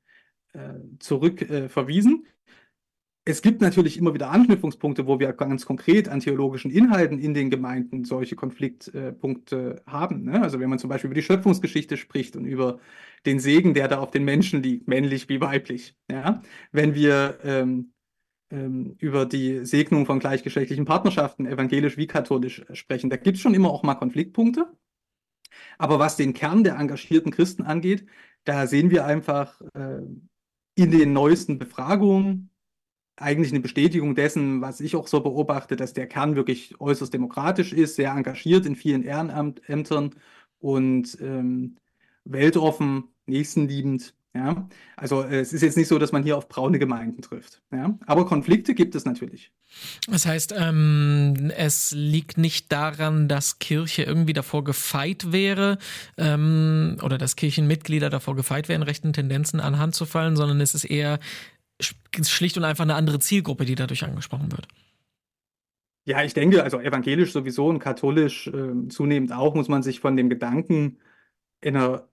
äh, 0.52 0.74
zurück 0.98 1.42
äh. 1.42 1.68
Es 3.24 3.40
gibt 3.40 3.60
natürlich 3.60 3.98
immer 3.98 4.14
wieder 4.14 4.30
Anknüpfungspunkte, 4.30 5.06
wo 5.06 5.20
wir 5.20 5.32
ganz 5.32 5.64
konkret 5.64 6.08
an 6.08 6.18
theologischen 6.18 6.72
Inhalten 6.72 7.20
in 7.20 7.34
den 7.34 7.50
Gemeinden 7.50 8.04
solche 8.04 8.34
Konfliktpunkte 8.34 9.80
haben. 9.86 10.24
Ne? 10.24 10.42
Also 10.42 10.58
wenn 10.58 10.68
man 10.68 10.80
zum 10.80 10.90
Beispiel 10.90 11.06
über 11.06 11.14
die 11.14 11.22
Schöpfungsgeschichte 11.22 11.96
spricht 11.96 12.34
und 12.34 12.46
über 12.46 12.80
den 13.24 13.38
Segen, 13.38 13.74
der 13.74 13.86
da 13.86 14.00
auf 14.00 14.10
den 14.10 14.24
Menschen 14.24 14.60
liegt, 14.60 14.88
männlich 14.88 15.28
wie 15.28 15.40
weiblich. 15.40 15.96
Ja? 16.10 16.42
Wenn 16.72 16.96
wir 16.96 17.38
ähm, 17.44 17.92
ähm, 18.50 18.96
über 18.98 19.24
die 19.24 19.64
Segnung 19.64 20.04
von 20.04 20.18
gleichgeschlechtlichen 20.18 20.84
Partnerschaften, 20.84 21.46
evangelisch 21.46 21.96
wie 21.96 22.08
katholisch, 22.08 22.64
sprechen, 22.72 23.08
da 23.08 23.16
gibt 23.16 23.36
es 23.36 23.42
schon 23.42 23.54
immer 23.54 23.70
auch 23.70 23.84
mal 23.84 23.94
Konfliktpunkte. 23.94 24.66
Aber 25.78 25.98
was 25.98 26.16
den 26.16 26.34
Kern 26.34 26.64
der 26.64 26.76
engagierten 26.76 27.30
Christen 27.30 27.62
angeht, 27.62 28.06
da 28.44 28.66
sehen 28.66 28.90
wir 28.90 29.06
einfach 29.06 29.60
äh, 29.74 30.00
in 30.74 30.90
den 30.90 31.12
neuesten 31.12 31.58
Befragungen, 31.58 32.50
eigentlich 33.16 33.52
eine 33.52 33.60
Bestätigung 33.60 34.14
dessen, 34.14 34.62
was 34.62 34.80
ich 34.80 34.96
auch 34.96 35.06
so 35.06 35.20
beobachte, 35.20 35.76
dass 35.76 35.92
der 35.92 36.06
Kern 36.06 36.34
wirklich 36.34 36.80
äußerst 36.80 37.12
demokratisch 37.12 37.72
ist, 37.72 37.96
sehr 37.96 38.10
engagiert 38.10 38.66
in 38.66 38.76
vielen 38.76 39.04
Ehrenämtern 39.04 40.14
und 40.58 41.18
ähm, 41.20 41.76
weltoffen, 42.24 43.04
nächstenliebend. 43.26 44.14
Ja, 44.34 44.66
also 44.96 45.22
äh, 45.22 45.40
es 45.40 45.52
ist 45.52 45.60
jetzt 45.60 45.76
nicht 45.76 45.88
so, 45.88 45.98
dass 45.98 46.10
man 46.10 46.22
hier 46.22 46.38
auf 46.38 46.48
braune 46.48 46.78
Gemeinden 46.78 47.20
trifft. 47.20 47.60
Ja, 47.70 47.98
aber 48.06 48.24
Konflikte 48.24 48.74
gibt 48.74 48.94
es 48.94 49.04
natürlich. 49.04 49.52
Das 50.08 50.24
heißt, 50.24 50.54
ähm, 50.56 51.52
es 51.54 51.92
liegt 51.94 52.38
nicht 52.38 52.72
daran, 52.72 53.28
dass 53.28 53.58
Kirche 53.58 54.04
irgendwie 54.04 54.32
davor 54.32 54.64
gefeit 54.64 55.32
wäre 55.32 55.76
ähm, 56.16 56.96
oder 57.02 57.18
dass 57.18 57.36
Kirchenmitglieder 57.36 58.08
davor 58.08 58.34
gefeit 58.34 58.70
wären, 58.70 58.82
rechten 58.82 59.12
Tendenzen 59.12 59.60
anhand 59.60 59.94
zu 59.94 60.06
fallen, 60.06 60.34
sondern 60.36 60.62
es 60.62 60.74
ist 60.74 60.84
eher 60.84 61.18
schlicht 61.80 62.56
und 62.56 62.64
einfach 62.64 62.84
eine 62.84 62.94
andere 62.94 63.18
Zielgruppe, 63.18 63.66
die 63.66 63.74
dadurch 63.74 64.02
angesprochen 64.02 64.50
wird. 64.50 64.66
Ja, 66.04 66.24
ich 66.24 66.32
denke, 66.32 66.62
also 66.62 66.80
evangelisch 66.80 67.32
sowieso 67.32 67.66
und 67.66 67.80
katholisch 67.80 68.48
äh, 68.48 68.88
zunehmend 68.88 69.32
auch, 69.32 69.54
muss 69.54 69.68
man 69.68 69.82
sich 69.82 70.00
von 70.00 70.16
dem 70.16 70.30
Gedanken 70.30 70.98
in 71.60 71.76
einer 71.76 72.08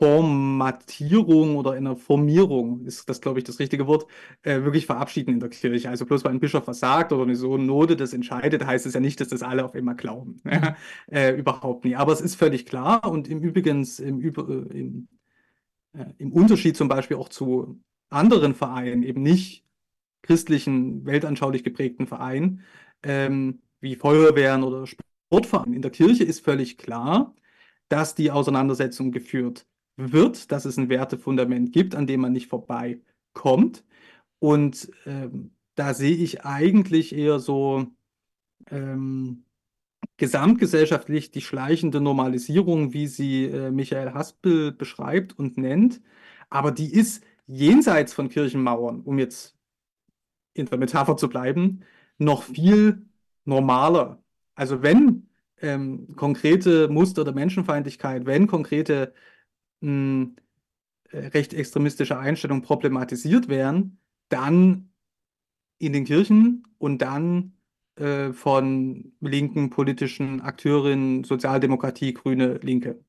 Formatierung 0.00 1.56
oder 1.56 1.76
in 1.76 1.86
einer 1.86 1.94
Formierung, 1.94 2.86
ist 2.86 3.06
das, 3.10 3.20
glaube 3.20 3.38
ich, 3.38 3.44
das 3.44 3.58
richtige 3.58 3.86
Wort, 3.86 4.06
äh, 4.42 4.62
wirklich 4.62 4.86
verabschieden 4.86 5.34
in 5.34 5.40
der 5.40 5.50
Kirche. 5.50 5.90
Also 5.90 6.06
bloß 6.06 6.24
weil 6.24 6.32
ein 6.32 6.40
Bischof 6.40 6.66
was 6.66 6.80
sagt 6.80 7.12
oder 7.12 7.24
eine 7.24 7.36
Synode 7.36 7.96
das 7.96 8.14
entscheidet, 8.14 8.64
heißt 8.64 8.86
es 8.86 8.94
ja 8.94 9.00
nicht, 9.00 9.20
dass 9.20 9.28
das 9.28 9.42
alle 9.42 9.62
auf 9.62 9.74
einmal 9.74 9.96
glauben. 9.96 10.40
Mhm. 10.50 10.74
äh, 11.14 11.36
überhaupt 11.36 11.84
nicht. 11.84 11.96
Aber 11.96 12.12
es 12.12 12.20
ist 12.20 12.34
völlig 12.34 12.66
klar 12.66 13.10
und 13.10 13.28
im 13.28 13.40
Übrigen 13.40 13.86
im, 13.98 14.20
äh, 14.20 14.78
im, 14.78 15.08
äh, 15.92 16.06
im 16.18 16.32
Unterschied 16.32 16.76
zum 16.76 16.88
Beispiel 16.88 17.16
auch 17.16 17.28
zu 17.28 17.80
anderen 18.08 18.54
Vereinen, 18.54 19.02
eben 19.02 19.22
nicht 19.22 19.64
christlichen, 20.22 21.06
weltanschaulich 21.06 21.62
geprägten 21.62 22.06
Vereinen, 22.06 22.62
ähm, 23.02 23.60
wie 23.80 23.96
Feuerwehren 23.96 24.62
oder 24.64 24.86
Sportvereinen. 24.86 25.74
In 25.74 25.82
der 25.82 25.90
Kirche 25.90 26.24
ist 26.24 26.44
völlig 26.44 26.78
klar, 26.78 27.34
dass 27.88 28.14
die 28.14 28.30
Auseinandersetzung 28.30 29.12
geführt 29.12 29.66
wird, 30.00 30.50
dass 30.52 30.64
es 30.64 30.76
ein 30.76 30.88
Wertefundament 30.88 31.72
gibt, 31.72 31.94
an 31.94 32.06
dem 32.06 32.20
man 32.20 32.32
nicht 32.32 32.48
vorbeikommt. 32.48 33.84
Und 34.38 34.90
ähm, 35.06 35.52
da 35.74 35.94
sehe 35.94 36.16
ich 36.16 36.44
eigentlich 36.44 37.14
eher 37.14 37.38
so 37.38 37.86
ähm, 38.70 39.44
gesamtgesellschaftlich 40.16 41.30
die 41.30 41.40
schleichende 41.40 42.00
Normalisierung, 42.00 42.92
wie 42.92 43.06
sie 43.06 43.46
äh, 43.46 43.70
Michael 43.70 44.12
Haspel 44.12 44.72
beschreibt 44.72 45.38
und 45.38 45.56
nennt. 45.56 46.00
Aber 46.50 46.72
die 46.72 46.92
ist 46.92 47.24
jenseits 47.46 48.12
von 48.12 48.28
Kirchenmauern, 48.28 49.00
um 49.00 49.18
jetzt 49.18 49.56
in 50.54 50.66
der 50.66 50.78
Metapher 50.78 51.16
zu 51.16 51.28
bleiben, 51.28 51.80
noch 52.18 52.42
viel 52.42 53.06
normaler. 53.44 54.22
Also 54.54 54.82
wenn 54.82 55.28
ähm, 55.62 56.14
konkrete 56.16 56.88
Muster 56.88 57.24
der 57.24 57.34
Menschenfeindlichkeit, 57.34 58.26
wenn 58.26 58.46
konkrete 58.46 59.14
äh, 59.82 61.18
rechtsextremistische 61.18 62.18
Einstellungen 62.18 62.62
problematisiert 62.62 63.48
werden, 63.48 63.98
dann 64.28 64.90
in 65.78 65.92
den 65.92 66.04
Kirchen 66.04 66.64
und 66.78 67.02
dann 67.02 67.54
äh, 67.96 68.32
von 68.32 69.12
linken 69.20 69.70
politischen 69.70 70.40
Akteurinnen, 70.40 71.24
Sozialdemokratie, 71.24 72.14
Grüne, 72.14 72.58
Linke. 72.62 73.04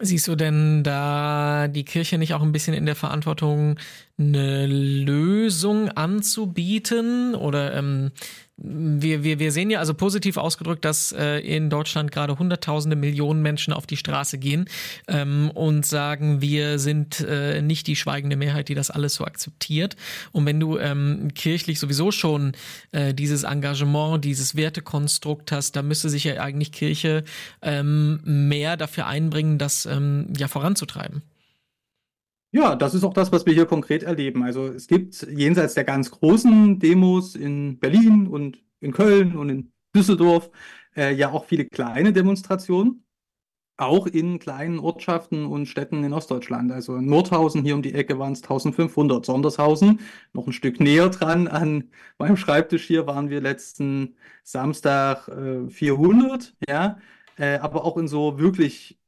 Siehst 0.00 0.28
du 0.28 0.36
denn 0.36 0.82
da 0.82 1.68
die 1.68 1.84
Kirche 1.84 2.18
nicht 2.18 2.34
auch 2.34 2.42
ein 2.42 2.52
bisschen 2.52 2.74
in 2.74 2.86
der 2.86 2.96
Verantwortung, 2.96 3.78
eine 4.18 4.66
Lösung 4.66 5.88
anzubieten? 5.88 7.34
Oder 7.34 7.74
ähm, 7.74 8.12
wir, 8.58 9.22
wir, 9.22 9.38
wir 9.38 9.52
sehen 9.52 9.70
ja 9.70 9.80
also 9.80 9.92
positiv 9.92 10.38
ausgedrückt, 10.38 10.84
dass 10.84 11.12
äh, 11.12 11.38
in 11.40 11.68
Deutschland 11.68 12.10
gerade 12.10 12.38
Hunderttausende 12.38 12.96
Millionen 12.96 13.42
Menschen 13.42 13.72
auf 13.72 13.86
die 13.86 13.98
Straße 13.98 14.38
gehen 14.38 14.66
ähm, 15.08 15.50
und 15.52 15.84
sagen, 15.84 16.40
wir 16.40 16.78
sind 16.78 17.20
äh, 17.20 17.60
nicht 17.60 17.86
die 17.86 17.96
schweigende 17.96 18.36
Mehrheit, 18.36 18.68
die 18.68 18.74
das 18.74 18.90
alles 18.90 19.14
so 19.14 19.24
akzeptiert. 19.24 19.96
Und 20.32 20.46
wenn 20.46 20.58
du 20.58 20.78
ähm, 20.78 21.28
kirchlich 21.34 21.78
sowieso 21.78 22.10
schon 22.10 22.52
äh, 22.92 23.12
dieses 23.12 23.42
Engagement, 23.42 24.24
dieses 24.24 24.56
Wertekonstrukt 24.56 25.52
hast, 25.52 25.76
da 25.76 25.82
müsste 25.82 26.08
sich 26.08 26.24
ja 26.24 26.40
eigentlich 26.40 26.72
Kirche 26.72 27.24
ähm, 27.60 28.20
mehr 28.24 28.78
dafür 28.78 29.06
einbringen, 29.06 29.58
das 29.58 29.84
ähm, 29.84 30.32
ja 30.36 30.48
voranzutreiben. 30.48 31.22
Ja, 32.56 32.74
das 32.74 32.94
ist 32.94 33.04
auch 33.04 33.12
das, 33.12 33.32
was 33.32 33.44
wir 33.44 33.52
hier 33.52 33.66
konkret 33.66 34.02
erleben. 34.02 34.42
Also 34.42 34.68
es 34.68 34.86
gibt 34.86 35.20
jenseits 35.30 35.74
der 35.74 35.84
ganz 35.84 36.10
großen 36.10 36.78
Demos 36.78 37.34
in 37.34 37.78
Berlin 37.78 38.26
und 38.26 38.64
in 38.80 38.92
Köln 38.92 39.36
und 39.36 39.50
in 39.50 39.72
Düsseldorf 39.94 40.50
äh, 40.96 41.14
ja 41.14 41.30
auch 41.32 41.44
viele 41.44 41.66
kleine 41.66 42.14
Demonstrationen, 42.14 43.04
auch 43.76 44.06
in 44.06 44.38
kleinen 44.38 44.78
Ortschaften 44.78 45.44
und 45.44 45.66
Städten 45.66 46.02
in 46.02 46.14
Ostdeutschland. 46.14 46.72
Also 46.72 46.96
in 46.96 47.04
Nordhausen 47.04 47.62
hier 47.62 47.74
um 47.74 47.82
die 47.82 47.92
Ecke 47.92 48.18
waren 48.18 48.32
es 48.32 48.42
1500, 48.42 49.26
Sondershausen 49.26 50.00
noch 50.32 50.46
ein 50.46 50.54
Stück 50.54 50.80
näher 50.80 51.10
dran 51.10 51.48
an 51.48 51.90
meinem 52.18 52.38
Schreibtisch 52.38 52.86
hier 52.86 53.06
waren 53.06 53.28
wir 53.28 53.42
letzten 53.42 54.16
Samstag 54.44 55.28
äh, 55.28 55.68
400, 55.68 56.54
ja, 56.66 56.98
äh, 57.36 57.58
aber 57.58 57.84
auch 57.84 57.98
in 57.98 58.08
so 58.08 58.38
wirklich 58.38 58.98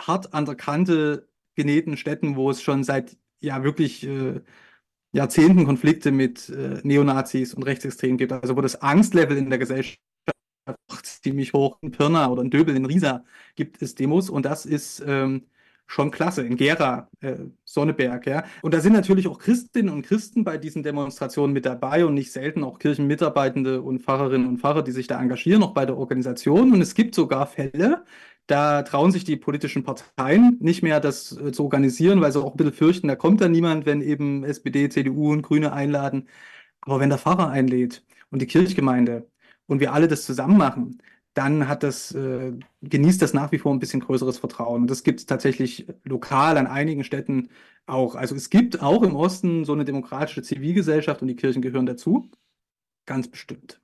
hart 0.00 0.34
an 0.34 0.46
der 0.46 0.56
Kante 0.56 1.28
genähten 1.54 1.96
Städten, 1.96 2.36
wo 2.36 2.50
es 2.50 2.62
schon 2.62 2.84
seit 2.84 3.16
ja 3.40 3.62
wirklich 3.64 4.06
äh, 4.06 4.40
Jahrzehnten 5.12 5.66
Konflikte 5.66 6.10
mit 6.10 6.48
äh, 6.48 6.80
Neonazis 6.82 7.54
und 7.54 7.64
Rechtsextremen 7.64 8.16
gibt. 8.16 8.32
Also 8.32 8.56
wo 8.56 8.60
das 8.60 8.80
Angstlevel 8.80 9.36
in 9.36 9.50
der 9.50 9.58
Gesellschaft 9.58 9.98
ziemlich 11.02 11.52
hoch. 11.52 11.78
In 11.82 11.90
Pirna 11.90 12.28
oder 12.30 12.42
in 12.42 12.50
Döbel, 12.50 12.76
in 12.76 12.86
Riesa 12.86 13.24
gibt 13.54 13.82
es 13.82 13.94
Demos 13.94 14.30
und 14.30 14.44
das 14.44 14.66
ist 14.66 15.02
ähm, 15.06 15.46
schon 15.86 16.10
klasse. 16.10 16.42
In 16.42 16.56
Gera, 16.56 17.08
äh, 17.20 17.36
Sonneberg, 17.64 18.26
ja. 18.26 18.44
Und 18.62 18.74
da 18.74 18.80
sind 18.80 18.94
natürlich 18.94 19.28
auch 19.28 19.38
Christinnen 19.38 19.92
und 19.92 20.02
Christen 20.02 20.44
bei 20.44 20.58
diesen 20.58 20.82
Demonstrationen 20.82 21.52
mit 21.52 21.66
dabei 21.66 22.06
und 22.06 22.14
nicht 22.14 22.32
selten 22.32 22.64
auch 22.64 22.78
Kirchenmitarbeitende 22.78 23.82
und 23.82 24.02
Pfarrerinnen 24.02 24.48
und 24.48 24.58
Pfarrer, 24.58 24.82
die 24.82 24.92
sich 24.92 25.06
da 25.06 25.20
engagieren, 25.20 25.62
auch 25.62 25.74
bei 25.74 25.86
der 25.86 25.96
Organisation. 25.96 26.72
Und 26.72 26.80
es 26.80 26.94
gibt 26.94 27.14
sogar 27.14 27.46
Fälle, 27.46 28.04
da 28.46 28.82
trauen 28.82 29.12
sich 29.12 29.24
die 29.24 29.36
politischen 29.36 29.84
Parteien 29.84 30.58
nicht 30.60 30.82
mehr, 30.82 31.00
das 31.00 31.36
äh, 31.38 31.52
zu 31.52 31.64
organisieren, 31.64 32.20
weil 32.20 32.32
sie 32.32 32.40
auch 32.42 32.52
ein 32.52 32.56
bisschen 32.56 32.72
fürchten, 32.74 33.08
da 33.08 33.16
kommt 33.16 33.40
dann 33.40 33.52
niemand, 33.52 33.86
wenn 33.86 34.02
eben 34.02 34.44
SPD, 34.44 34.88
CDU 34.88 35.32
und 35.32 35.42
Grüne 35.42 35.72
einladen. 35.72 36.28
Aber 36.80 37.00
wenn 37.00 37.10
der 37.10 37.18
Pfarrer 37.18 37.50
einlädt 37.50 38.04
und 38.30 38.42
die 38.42 38.46
Kirchgemeinde 38.46 39.28
und 39.66 39.80
wir 39.80 39.92
alle 39.92 40.08
das 40.08 40.24
zusammen 40.24 40.58
machen, 40.58 40.98
dann 41.34 41.68
hat 41.68 41.82
das, 41.82 42.12
äh, 42.14 42.52
genießt 42.82 43.22
das 43.22 43.34
nach 43.34 43.52
wie 43.52 43.58
vor 43.58 43.72
ein 43.72 43.78
bisschen 43.78 44.00
größeres 44.00 44.38
Vertrauen. 44.38 44.82
Und 44.82 44.90
das 44.90 45.02
gibt 45.04 45.20
es 45.20 45.26
tatsächlich 45.26 45.86
lokal 46.04 46.58
an 46.58 46.66
einigen 46.66 47.04
Städten 47.04 47.48
auch. 47.86 48.14
Also 48.16 48.34
es 48.34 48.50
gibt 48.50 48.82
auch 48.82 49.02
im 49.02 49.16
Osten 49.16 49.64
so 49.64 49.72
eine 49.72 49.84
demokratische 49.84 50.42
Zivilgesellschaft 50.42 51.22
und 51.22 51.28
die 51.28 51.36
Kirchen 51.36 51.62
gehören 51.62 51.86
dazu. 51.86 52.30
Ganz 53.06 53.28
bestimmt. 53.28 53.81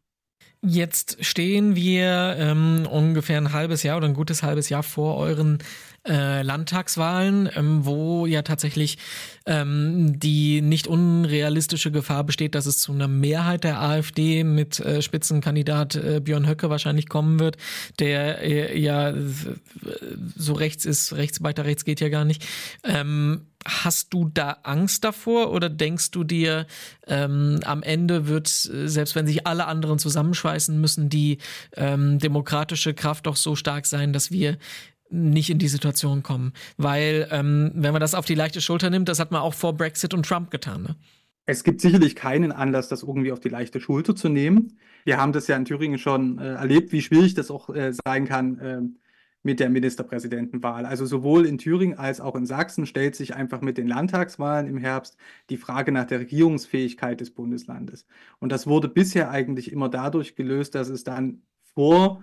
Jetzt 0.60 1.24
stehen 1.24 1.76
wir 1.76 2.36
ähm, 2.38 2.86
ungefähr 2.90 3.38
ein 3.38 3.52
halbes 3.52 3.84
Jahr 3.84 3.96
oder 3.96 4.06
ein 4.06 4.14
gutes 4.14 4.42
halbes 4.42 4.68
Jahr 4.68 4.82
vor 4.82 5.16
euren 5.16 5.58
äh, 6.06 6.42
Landtagswahlen, 6.42 7.48
ähm, 7.54 7.84
wo 7.84 8.26
ja 8.26 8.42
tatsächlich 8.42 8.98
ähm, 9.46 10.18
die 10.18 10.60
nicht 10.60 10.88
unrealistische 10.88 11.92
Gefahr 11.92 12.24
besteht, 12.24 12.56
dass 12.56 12.66
es 12.66 12.78
zu 12.78 12.92
einer 12.92 13.06
Mehrheit 13.06 13.62
der 13.62 13.80
AfD 13.80 14.42
mit 14.42 14.80
äh, 14.80 15.00
Spitzenkandidat 15.00 15.94
äh, 15.94 16.20
Björn 16.20 16.48
Höcke 16.48 16.70
wahrscheinlich 16.70 17.08
kommen 17.08 17.38
wird, 17.38 17.56
der 18.00 18.42
äh, 18.42 18.78
ja 18.78 19.14
so 20.36 20.54
rechts 20.54 20.84
ist, 20.84 21.12
rechts 21.14 21.42
weiter 21.42 21.66
rechts 21.66 21.84
geht 21.84 22.00
ja 22.00 22.08
gar 22.08 22.24
nicht. 22.24 22.44
Hast 23.66 24.14
du 24.14 24.30
da 24.32 24.58
Angst 24.62 25.04
davor 25.04 25.52
oder 25.52 25.68
denkst 25.68 26.12
du 26.12 26.24
dir, 26.24 26.66
ähm, 27.06 27.60
am 27.64 27.82
Ende 27.82 28.28
wird, 28.28 28.48
selbst 28.48 29.14
wenn 29.14 29.26
sich 29.26 29.46
alle 29.46 29.66
anderen 29.66 29.98
zusammenschweißen, 29.98 30.80
müssen 30.80 31.08
die 31.08 31.38
ähm, 31.76 32.18
demokratische 32.18 32.94
Kraft 32.94 33.26
doch 33.26 33.36
so 33.36 33.56
stark 33.56 33.86
sein, 33.86 34.12
dass 34.12 34.30
wir 34.30 34.58
nicht 35.10 35.50
in 35.50 35.58
die 35.58 35.68
Situation 35.68 36.22
kommen? 36.22 36.52
Weil, 36.76 37.28
ähm, 37.30 37.72
wenn 37.74 37.92
man 37.92 38.00
das 38.00 38.14
auf 38.14 38.26
die 38.26 38.34
leichte 38.34 38.60
Schulter 38.60 38.90
nimmt, 38.90 39.08
das 39.08 39.18
hat 39.18 39.32
man 39.32 39.42
auch 39.42 39.54
vor 39.54 39.76
Brexit 39.76 40.14
und 40.14 40.24
Trump 40.24 40.50
getan. 40.50 40.82
Ne? 40.82 40.96
Es 41.44 41.64
gibt 41.64 41.80
sicherlich 41.80 42.14
keinen 42.14 42.52
Anlass, 42.52 42.88
das 42.88 43.02
irgendwie 43.02 43.32
auf 43.32 43.40
die 43.40 43.48
leichte 43.48 43.80
Schulter 43.80 44.14
zu 44.14 44.28
nehmen. 44.28 44.78
Wir 45.04 45.16
haben 45.16 45.32
das 45.32 45.46
ja 45.46 45.56
in 45.56 45.64
Thüringen 45.64 45.98
schon 45.98 46.38
äh, 46.38 46.54
erlebt, 46.54 46.92
wie 46.92 47.00
schwierig 47.00 47.34
das 47.34 47.50
auch 47.50 47.70
äh, 47.70 47.92
sein 48.04 48.26
kann. 48.26 48.58
Äh, 48.58 48.82
mit 49.48 49.60
der 49.60 49.70
Ministerpräsidentenwahl. 49.70 50.84
Also 50.84 51.06
sowohl 51.06 51.46
in 51.46 51.56
Thüringen 51.56 51.96
als 51.96 52.20
auch 52.20 52.34
in 52.34 52.44
Sachsen 52.44 52.84
stellt 52.84 53.16
sich 53.16 53.34
einfach 53.34 53.62
mit 53.62 53.78
den 53.78 53.88
Landtagswahlen 53.88 54.68
im 54.68 54.76
Herbst 54.76 55.16
die 55.48 55.56
Frage 55.56 55.90
nach 55.90 56.04
der 56.04 56.20
Regierungsfähigkeit 56.20 57.18
des 57.18 57.30
Bundeslandes. 57.30 58.06
Und 58.40 58.52
das 58.52 58.66
wurde 58.66 58.88
bisher 58.88 59.30
eigentlich 59.30 59.72
immer 59.72 59.88
dadurch 59.88 60.36
gelöst, 60.36 60.74
dass 60.74 60.90
es 60.90 61.02
dann 61.02 61.40
vor, 61.74 62.22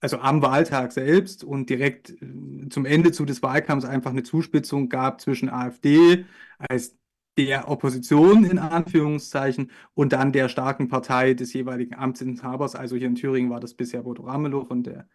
also 0.00 0.18
am 0.18 0.40
Wahltag 0.40 0.92
selbst 0.92 1.44
und 1.44 1.68
direkt 1.68 2.10
äh, 2.22 2.68
zum 2.70 2.86
Ende 2.86 3.12
zu 3.12 3.26
des 3.26 3.42
Wahlkampfs 3.42 3.84
einfach 3.84 4.12
eine 4.12 4.22
Zuspitzung 4.22 4.88
gab 4.88 5.20
zwischen 5.20 5.50
AfD 5.50 6.24
als 6.56 6.96
der 7.36 7.68
Opposition 7.68 8.44
in 8.46 8.58
Anführungszeichen 8.58 9.70
und 9.92 10.14
dann 10.14 10.32
der 10.32 10.48
starken 10.48 10.88
Partei 10.88 11.34
des 11.34 11.52
jeweiligen 11.52 11.94
Amtsinhabers. 11.94 12.76
Also 12.76 12.96
hier 12.96 13.08
in 13.08 13.14
Thüringen 13.14 13.50
war 13.50 13.60
das 13.60 13.74
bisher 13.74 14.04
Bodo 14.04 14.22
Ramelow 14.22 14.64
von 14.64 14.82
der 14.82 15.06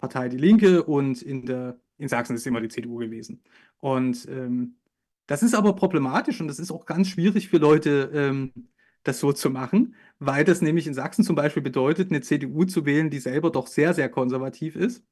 Partei 0.00 0.28
Die 0.28 0.36
Linke 0.38 0.82
und 0.82 1.22
in, 1.22 1.46
der, 1.46 1.78
in 1.98 2.08
Sachsen 2.08 2.36
ist 2.36 2.46
immer 2.46 2.60
die 2.60 2.68
CDU 2.68 2.96
gewesen. 2.96 3.42
Und 3.78 4.26
ähm, 4.28 4.76
das 5.26 5.42
ist 5.42 5.54
aber 5.54 5.74
problematisch 5.76 6.40
und 6.40 6.48
das 6.48 6.58
ist 6.58 6.72
auch 6.72 6.86
ganz 6.86 7.08
schwierig 7.08 7.48
für 7.48 7.58
Leute, 7.58 8.10
ähm, 8.12 8.52
das 9.04 9.20
so 9.20 9.32
zu 9.32 9.50
machen, 9.50 9.94
weil 10.18 10.44
das 10.44 10.60
nämlich 10.60 10.86
in 10.86 10.94
Sachsen 10.94 11.24
zum 11.24 11.36
Beispiel 11.36 11.62
bedeutet, 11.62 12.10
eine 12.10 12.20
CDU 12.20 12.64
zu 12.64 12.84
wählen, 12.84 13.10
die 13.10 13.18
selber 13.20 13.50
doch 13.50 13.66
sehr, 13.66 13.94
sehr 13.94 14.08
konservativ 14.08 14.76
ist, 14.76 15.04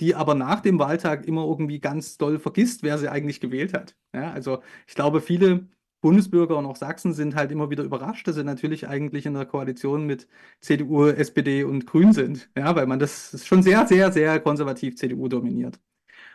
die 0.00 0.14
aber 0.14 0.34
nach 0.34 0.60
dem 0.60 0.78
Wahltag 0.78 1.26
immer 1.26 1.46
irgendwie 1.46 1.80
ganz 1.80 2.18
doll 2.18 2.38
vergisst, 2.38 2.82
wer 2.82 2.98
sie 2.98 3.08
eigentlich 3.08 3.40
gewählt 3.40 3.72
hat. 3.74 3.96
Ja, 4.14 4.32
also 4.32 4.62
ich 4.86 4.94
glaube, 4.94 5.20
viele 5.20 5.68
Bundesbürger 6.02 6.58
und 6.58 6.66
auch 6.66 6.76
Sachsen 6.76 7.14
sind 7.14 7.36
halt 7.36 7.52
immer 7.52 7.70
wieder 7.70 7.84
überrascht, 7.84 8.28
dass 8.28 8.34
sie 8.34 8.44
natürlich 8.44 8.88
eigentlich 8.88 9.24
in 9.24 9.34
der 9.34 9.46
Koalition 9.46 10.04
mit 10.04 10.28
CDU, 10.60 11.06
SPD 11.06 11.64
und 11.64 11.86
Grün 11.86 12.12
sind. 12.12 12.50
Ja, 12.56 12.76
weil 12.76 12.86
man 12.86 12.98
das 12.98 13.32
ist 13.32 13.46
schon 13.46 13.62
sehr, 13.62 13.86
sehr, 13.86 14.12
sehr 14.12 14.40
konservativ 14.40 14.96
CDU 14.96 15.28
dominiert. 15.28 15.80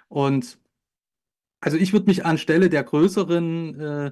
Und 0.08 0.58
also 1.60 1.78
ich 1.78 1.94
würde 1.94 2.08
mich 2.08 2.26
anstelle 2.26 2.70
der 2.70 2.84
größeren 2.84 3.80
äh, 3.80 4.12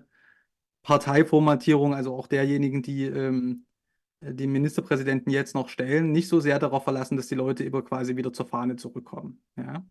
Parteiformatierung, 0.84 1.96
also 1.96 2.13
auch 2.15 2.28
derjenigen, 2.28 2.82
die 2.82 3.06
ähm, 3.06 3.65
den 4.22 4.52
Ministerpräsidenten 4.52 5.32
jetzt 5.32 5.56
noch 5.56 5.70
stellen, 5.70 6.12
nicht 6.12 6.28
so 6.28 6.41
sehr 6.41 6.60
darauf 6.60 6.84
verlassen, 6.84 7.15
dass 7.18 7.28
die 7.28 7.36
Leute 7.36 7.63
immer 7.63 7.82
quasi 7.82 8.18
wieder 8.18 8.34
zur 8.34 8.46
Fahne 8.46 8.76
zurückkommen. 8.76 9.41
Ja? 9.56 9.86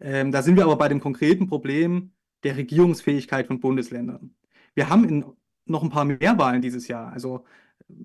Ähm, 0.00 0.30
da 0.30 0.42
sind 0.42 0.56
wir 0.56 0.64
aber 0.64 0.76
bei 0.76 0.88
dem 0.88 1.00
konkreten 1.00 1.48
Problem 1.48 2.12
der 2.44 2.56
Regierungsfähigkeit 2.56 3.48
von 3.48 3.60
Bundesländern. 3.60 4.34
Wir 4.74 4.88
haben 4.88 5.08
in, 5.08 5.24
noch 5.66 5.82
ein 5.82 5.90
paar 5.90 6.04
mehr 6.04 6.38
Wahlen 6.38 6.62
dieses 6.62 6.88
Jahr. 6.88 7.12
Also 7.12 7.44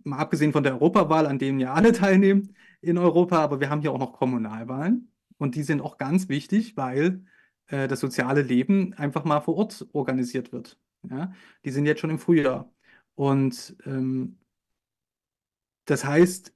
mal 0.03 0.19
abgesehen 0.19 0.51
von 0.51 0.63
der 0.63 0.73
Europawahl, 0.73 1.25
an 1.25 1.39
denen 1.39 1.59
ja 1.59 1.73
alle 1.73 1.91
teilnehmen 1.93 2.55
in 2.81 2.97
Europa, 2.97 3.37
aber 3.39 3.59
wir 3.59 3.69
haben 3.69 3.81
hier 3.81 3.91
auch 3.91 3.99
noch 3.99 4.13
Kommunalwahlen. 4.13 5.11
Und 5.37 5.55
die 5.55 5.63
sind 5.63 5.81
auch 5.81 5.97
ganz 5.97 6.29
wichtig, 6.29 6.77
weil 6.77 7.23
äh, 7.67 7.87
das 7.87 7.99
soziale 7.99 8.41
Leben 8.41 8.93
einfach 8.93 9.23
mal 9.23 9.41
vor 9.41 9.55
Ort 9.55 9.87
organisiert 9.93 10.51
wird. 10.51 10.79
Ja? 11.09 11.33
Die 11.65 11.71
sind 11.71 11.85
jetzt 11.85 12.01
schon 12.01 12.09
im 12.09 12.19
Frühjahr. 12.19 12.71
Und 13.15 13.75
ähm, 13.85 14.37
das 15.85 16.05
heißt, 16.05 16.53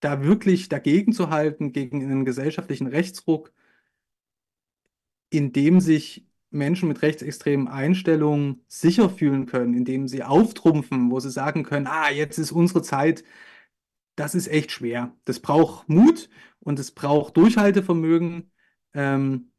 da 0.00 0.22
wirklich 0.22 0.68
dagegen 0.68 1.12
zu 1.12 1.30
halten, 1.30 1.72
gegen 1.72 2.02
einen 2.02 2.24
gesellschaftlichen 2.24 2.86
Rechtsruck, 2.86 3.52
in 5.28 5.52
dem 5.52 5.80
sich 5.80 6.26
Menschen 6.50 6.88
mit 6.88 7.02
rechtsextremen 7.02 7.68
Einstellungen 7.68 8.64
sicher 8.68 9.08
fühlen 9.10 9.46
können, 9.46 9.74
indem 9.74 10.08
sie 10.08 10.24
auftrumpfen, 10.24 11.10
wo 11.10 11.20
sie 11.20 11.30
sagen 11.30 11.62
können, 11.64 11.86
ah, 11.86 12.10
jetzt 12.10 12.38
ist 12.38 12.52
unsere 12.52 12.82
Zeit, 12.82 13.24
das 14.16 14.34
ist 14.34 14.48
echt 14.48 14.72
schwer. 14.72 15.16
Das 15.24 15.40
braucht 15.40 15.88
Mut 15.88 16.28
und 16.60 16.78
es 16.78 16.90
braucht 16.92 17.36
Durchhaltevermögen. 17.36 18.50
Ähm, 18.94 19.52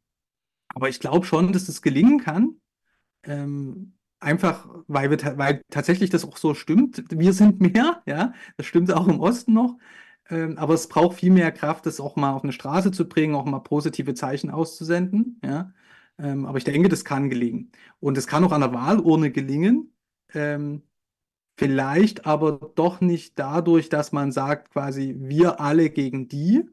aber 0.70 0.90
ich 0.90 1.00
glaube 1.00 1.26
schon, 1.26 1.54
dass 1.54 1.66
das 1.66 1.82
gelingen 1.82 2.20
kann. 2.20 2.62
Ähm, 3.24 3.94
einfach, 4.20 4.68
weil, 4.88 5.10
wir, 5.10 5.38
weil 5.38 5.64
tatsächlich 5.70 6.10
das 6.10 6.26
auch 6.26 6.38
so 6.38 6.54
stimmt. 6.54 7.04
Wir 7.10 7.34
sind 7.34 7.62
mehr, 7.62 8.04
ja, 8.06 8.34
das 8.58 8.66
stimmt 8.68 8.94
auch 8.94 9.08
im 9.08 9.20
Osten 9.20 9.54
noch. 9.54 9.78
Ähm, 10.30 10.58
aber 10.58 10.74
es 10.76 10.88
braucht 10.88 11.18
viel 11.18 11.32
mehr 11.32 11.52
Kraft, 11.52 11.86
das 11.86 12.00
auch 12.00 12.16
mal 12.16 12.34
auf 12.34 12.44
eine 12.44 12.54
Straße 12.54 12.92
zu 12.92 13.08
bringen, 13.08 13.36
auch 13.36 13.46
mal 13.46 13.60
positive 13.60 14.14
Zeichen 14.14 14.50
auszusenden, 14.50 15.40
ja. 15.44 15.74
Ähm, 16.22 16.46
aber 16.46 16.58
ich 16.58 16.64
denke, 16.64 16.90
das 16.90 17.06
kann 17.06 17.30
gelingen. 17.30 17.72
Und 18.00 18.18
es 18.18 18.28
kann 18.28 18.44
auch 18.44 18.52
an 18.52 18.62
der 18.62 18.74
Wahlurne 18.74 19.32
gelingen. 19.32 19.94
Ähm, 20.34 20.84
vielleicht 21.58 22.26
aber 22.26 22.72
doch 22.76 23.02
nicht 23.02 23.38
dadurch, 23.40 23.90
dass 23.90 24.12
man 24.12 24.32
sagt, 24.32 24.72
quasi 24.72 25.16
wir 25.18 25.60
alle 25.60 25.90
gegen 25.90 26.28
die, 26.28 26.66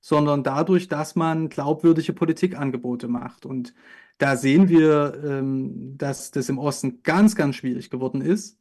sondern 0.00 0.42
dadurch, 0.44 0.88
dass 0.88 1.16
man 1.16 1.48
glaubwürdige 1.48 2.12
Politikangebote 2.12 3.08
macht. 3.08 3.46
Und 3.46 3.74
da 4.18 4.36
sehen 4.36 4.68
wir, 4.68 5.20
ähm, 5.24 5.96
dass 5.98 6.30
das 6.30 6.48
im 6.48 6.58
Osten 6.58 7.02
ganz, 7.02 7.36
ganz 7.36 7.56
schwierig 7.56 7.90
geworden 7.90 8.20
ist, 8.20 8.58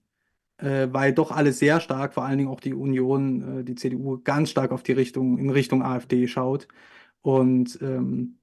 äh, 0.58 0.88
weil 0.92 1.14
doch 1.14 1.32
alle 1.32 1.54
sehr 1.54 1.80
stark, 1.82 2.14
vor 2.14 2.26
allen 2.26 2.38
Dingen 2.38 2.50
auch 2.50 2.60
die 2.62 2.74
Union, 2.74 3.60
äh, 3.62 3.64
die 3.64 3.76
CDU, 3.76 4.20
ganz 4.24 4.50
stark 4.52 4.72
auf 4.72 4.84
die 4.84 4.94
Richtung, 4.94 5.38
in 5.38 5.50
Richtung 5.50 5.84
AfD 5.84 6.28
schaut. 6.28 6.68
Und 7.22 7.80
ähm, 7.82 8.40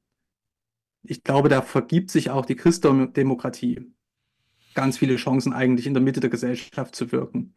ich 1.03 1.25
glaube, 1.25 1.49
da 1.49 1.63
vergibt 1.63 2.11
sich 2.11 2.31
auch 2.31 2.47
die 2.47 2.57
Christdemokratie 2.57 3.93
ganz 4.75 4.99
viele 4.99 5.17
Chancen 5.17 5.53
eigentlich 5.53 5.87
in 5.87 5.95
der 5.95 6.03
Mitte 6.03 6.21
der 6.21 6.31
Gesellschaft 6.31 6.97
zu 6.97 7.13
wirken. 7.13 7.55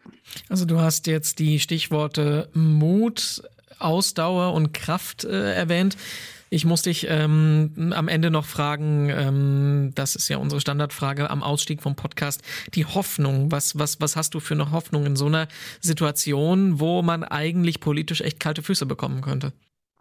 Also 0.49 0.65
du 0.65 0.79
hast 0.79 1.07
jetzt 1.07 1.39
die 1.39 1.59
Stichworte 1.59 2.49
Mut, 2.53 3.41
Ausdauer 3.79 4.53
und 4.53 4.73
Kraft 4.73 5.23
äh, 5.23 5.53
erwähnt. 5.53 5.97
Ich 6.49 6.63
muss 6.63 6.83
dich 6.83 7.07
ähm, 7.09 7.93
am 7.95 8.07
Ende 8.07 8.29
noch 8.31 8.45
fragen, 8.45 9.09
ähm, 9.09 9.91
das 9.95 10.15
ist 10.15 10.29
ja 10.29 10.37
unsere 10.37 10.61
Standardfrage 10.61 11.29
am 11.29 11.41
Ausstieg 11.41 11.81
vom 11.81 11.95
Podcast, 11.95 12.43
die 12.75 12.85
Hoffnung. 12.85 13.51
Was, 13.51 13.77
was, 13.79 13.99
was 13.99 14.15
hast 14.15 14.35
du 14.35 14.39
für 14.39 14.53
eine 14.53 14.71
Hoffnung 14.71 15.05
in 15.05 15.15
so 15.15 15.25
einer 15.25 15.47
Situation, 15.81 16.79
wo 16.79 17.01
man 17.01 17.23
eigentlich 17.23 17.79
politisch 17.79 18.21
echt 18.21 18.39
kalte 18.39 18.61
Füße 18.61 18.85
bekommen 18.85 19.21
könnte? 19.21 19.53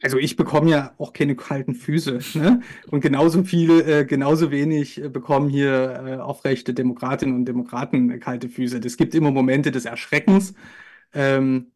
Also 0.03 0.19
ich 0.19 0.37
bekomme 0.37 0.71
ja 0.71 0.95
auch 0.99 1.13
keine 1.13 1.35
kalten 1.35 1.75
Füße. 1.75 2.19
Ne? 2.35 2.61
Und 2.91 3.01
genauso 3.01 3.43
viel, 3.45 3.81
äh, 3.81 4.05
genauso 4.05 4.51
wenig 4.51 5.03
äh, 5.03 5.09
bekommen 5.09 5.49
hier 5.49 6.05
äh, 6.07 6.17
aufrechte 6.17 6.75
Demokratinnen 6.75 7.35
und 7.35 7.47
Demokraten 7.47 8.11
äh, 8.11 8.19
kalte 8.19 8.49
Füße. 8.49 8.79
Es 8.85 8.97
gibt 8.97 9.15
immer 9.15 9.31
Momente 9.31 9.71
des 9.71 9.87
Erschreckens 9.87 10.55
ähm, 11.15 11.73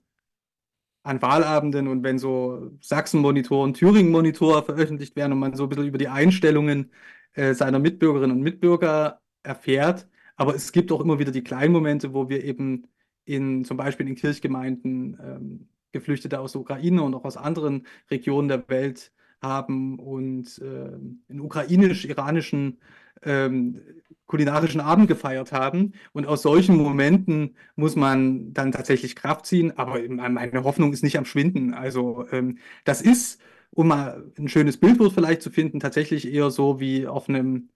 an 1.03 1.23
Wahlabenden 1.23 1.89
und 1.89 2.03
wenn 2.03 2.19
so 2.19 2.71
Sachsen-Monitor 2.81 3.63
und 3.65 3.75
Thüringen-Monitor 3.79 4.63
veröffentlicht 4.65 5.17
werden 5.17 5.33
und 5.33 5.39
man 5.39 5.55
so 5.55 5.63
ein 5.65 5.69
bisschen 5.71 5.87
über 5.87 5.99
die 5.99 6.09
Einstellungen 6.09 6.93
äh, 7.35 7.55
seiner 7.55 7.79
Mitbürgerinnen 7.79 8.37
und 8.37 8.43
Mitbürger 8.43 9.23
erfährt. 9.43 10.07
Aber 10.37 10.55
es 10.55 10.73
gibt 10.73 10.93
auch 10.93 11.01
immer 11.01 11.19
wieder 11.19 11.33
die 11.33 11.43
kleinen 11.43 11.73
Momente, 11.73 12.13
wo 12.13 12.29
wir 12.29 12.45
eben 12.45 12.89
in 13.25 13.65
zum 13.65 13.77
Beispiel 13.77 14.09
in 14.09 14.17
Kirchgemeinden 14.17 15.19
ähm, 15.21 15.69
Geflüchtete 15.93 16.41
aus 16.41 16.53
der 16.53 16.61
Ukraine 16.61 17.03
und 17.03 17.15
auch 17.15 17.25
aus 17.25 17.37
anderen 17.37 17.87
Regionen 18.11 18.49
der 18.49 18.69
Welt 18.69 19.13
haben 19.41 19.99
und 19.99 20.59
äh, 20.59 20.99
in 21.29 21.41
ukrainisch-iranischen 21.41 22.79
ähm, 23.23 23.81
kulinarischen 24.27 24.81
Abend 24.81 25.09
gefeiert 25.09 25.53
haben. 25.53 25.93
Und 26.13 26.27
aus 26.27 26.43
solchen 26.43 26.77
Momenten 26.77 27.57
muss 27.77 27.97
man 27.97 28.53
dann 28.53 28.73
tatsächlich 28.73 29.17
Kraft 29.17 29.47
ziehen. 29.47 29.77
Aber 29.77 30.01
meine 30.09 30.65
Hoffnung 30.65 30.93
ist 30.93 31.03
nicht 31.03 31.19
am 31.19 31.25
Schwinden. 31.25 31.75
Also 31.75 32.27
ähm, 32.31 32.59
das 32.85 33.01
ist, 33.01 33.41
um 33.71 33.89
mal 33.89 34.31
ein 34.39 34.49
schönes 34.49 34.77
Bildwort 34.77 35.13
vielleicht 35.13 35.43
zu 35.43 35.51
finden, 35.51 35.81
tatsächlich 35.81 36.33
eher 36.33 36.51
so 36.51 36.79
wie 36.79 37.07
auf 37.07 37.29
einem 37.29 37.71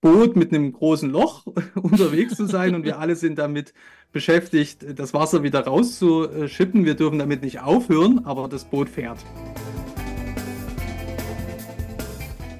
Boot 0.00 0.34
mit 0.34 0.52
einem 0.52 0.72
großen 0.72 1.10
Loch 1.10 1.46
unterwegs 1.74 2.36
zu 2.36 2.46
sein 2.46 2.74
und 2.74 2.84
wir 2.84 2.98
alle 2.98 3.16
sind 3.16 3.38
damit 3.38 3.74
beschäftigt, 4.12 4.98
das 4.98 5.14
Wasser 5.14 5.42
wieder 5.42 5.60
rauszuschippen. 5.60 6.84
Wir 6.84 6.94
dürfen 6.94 7.18
damit 7.18 7.42
nicht 7.42 7.60
aufhören, 7.60 8.24
aber 8.24 8.48
das 8.48 8.64
Boot 8.64 8.88
fährt. 8.88 9.18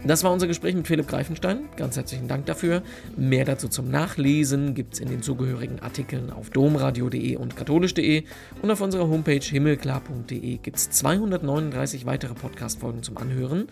Das 0.03 0.25
war 0.25 0.33
unser 0.33 0.47
Gespräch 0.47 0.75
mit 0.75 0.87
Philipp 0.87 1.09
Greifenstein. 1.09 1.69
Ganz 1.77 1.97
herzlichen 1.97 2.27
Dank 2.27 2.47
dafür. 2.47 2.83
Mehr 3.17 3.45
dazu 3.45 3.69
zum 3.69 3.91
Nachlesen 3.91 4.75
gibt 4.75 4.95
es 4.95 5.01
in 5.01 5.09
den 5.09 5.23
zugehörigen 5.23 5.81
Artikeln 5.81 6.31
auf 6.31 6.49
domradio.de 6.51 7.37
und 7.37 7.55
katholisch.de 7.55 8.25
und 8.63 8.71
auf 8.71 8.81
unserer 8.81 9.09
Homepage 9.09 9.45
himmelklar.de 9.45 10.57
gibt 10.57 10.77
es 10.77 10.91
239 10.91 12.07
weitere 12.07 12.33
Podcast-Folgen 12.33 13.03
zum 13.03 13.19
Anhören. 13.19 13.69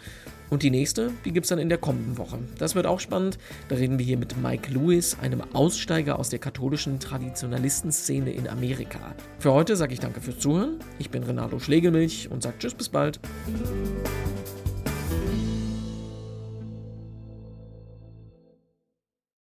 Und 0.51 0.63
die 0.63 0.71
nächste, 0.71 1.13
die 1.25 1.33
gibt 1.33 1.45
es 1.45 1.51
dann 1.51 1.59
in 1.59 1.69
der 1.69 1.79
kommenden 1.79 2.19
Woche. 2.19 2.39
Das 2.59 2.75
wird 2.75 2.87
auch 2.87 3.01
spannend. 3.01 3.39
Da 3.69 3.77
reden 3.77 3.99
wir 3.99 4.07
hier 4.07 4.19
mit 4.19 4.37
Mike 4.41 4.73
Lewis, 4.73 5.17
einem 5.21 5.43
Aussteiger 5.53 6.19
aus 6.19 6.31
der 6.31 6.39
katholischen 6.39 7.01
Traditionalistenszene 7.01 8.33
in 8.33 8.49
Amerika. 8.49 9.15
Für 9.39 9.53
heute 9.53 9.77
sage 9.77 9.93
ich 9.93 10.01
danke 10.01 10.21
fürs 10.21 10.39
Zuhören. 10.39 10.79
Ich 10.99 11.11
bin 11.11 11.23
Renato 11.23 11.59
Schlegelmilch 11.59 12.31
und 12.31 12.43
sage 12.43 12.59
Tschüss 12.59 12.75
bis 12.75 12.89
bald. 12.89 13.21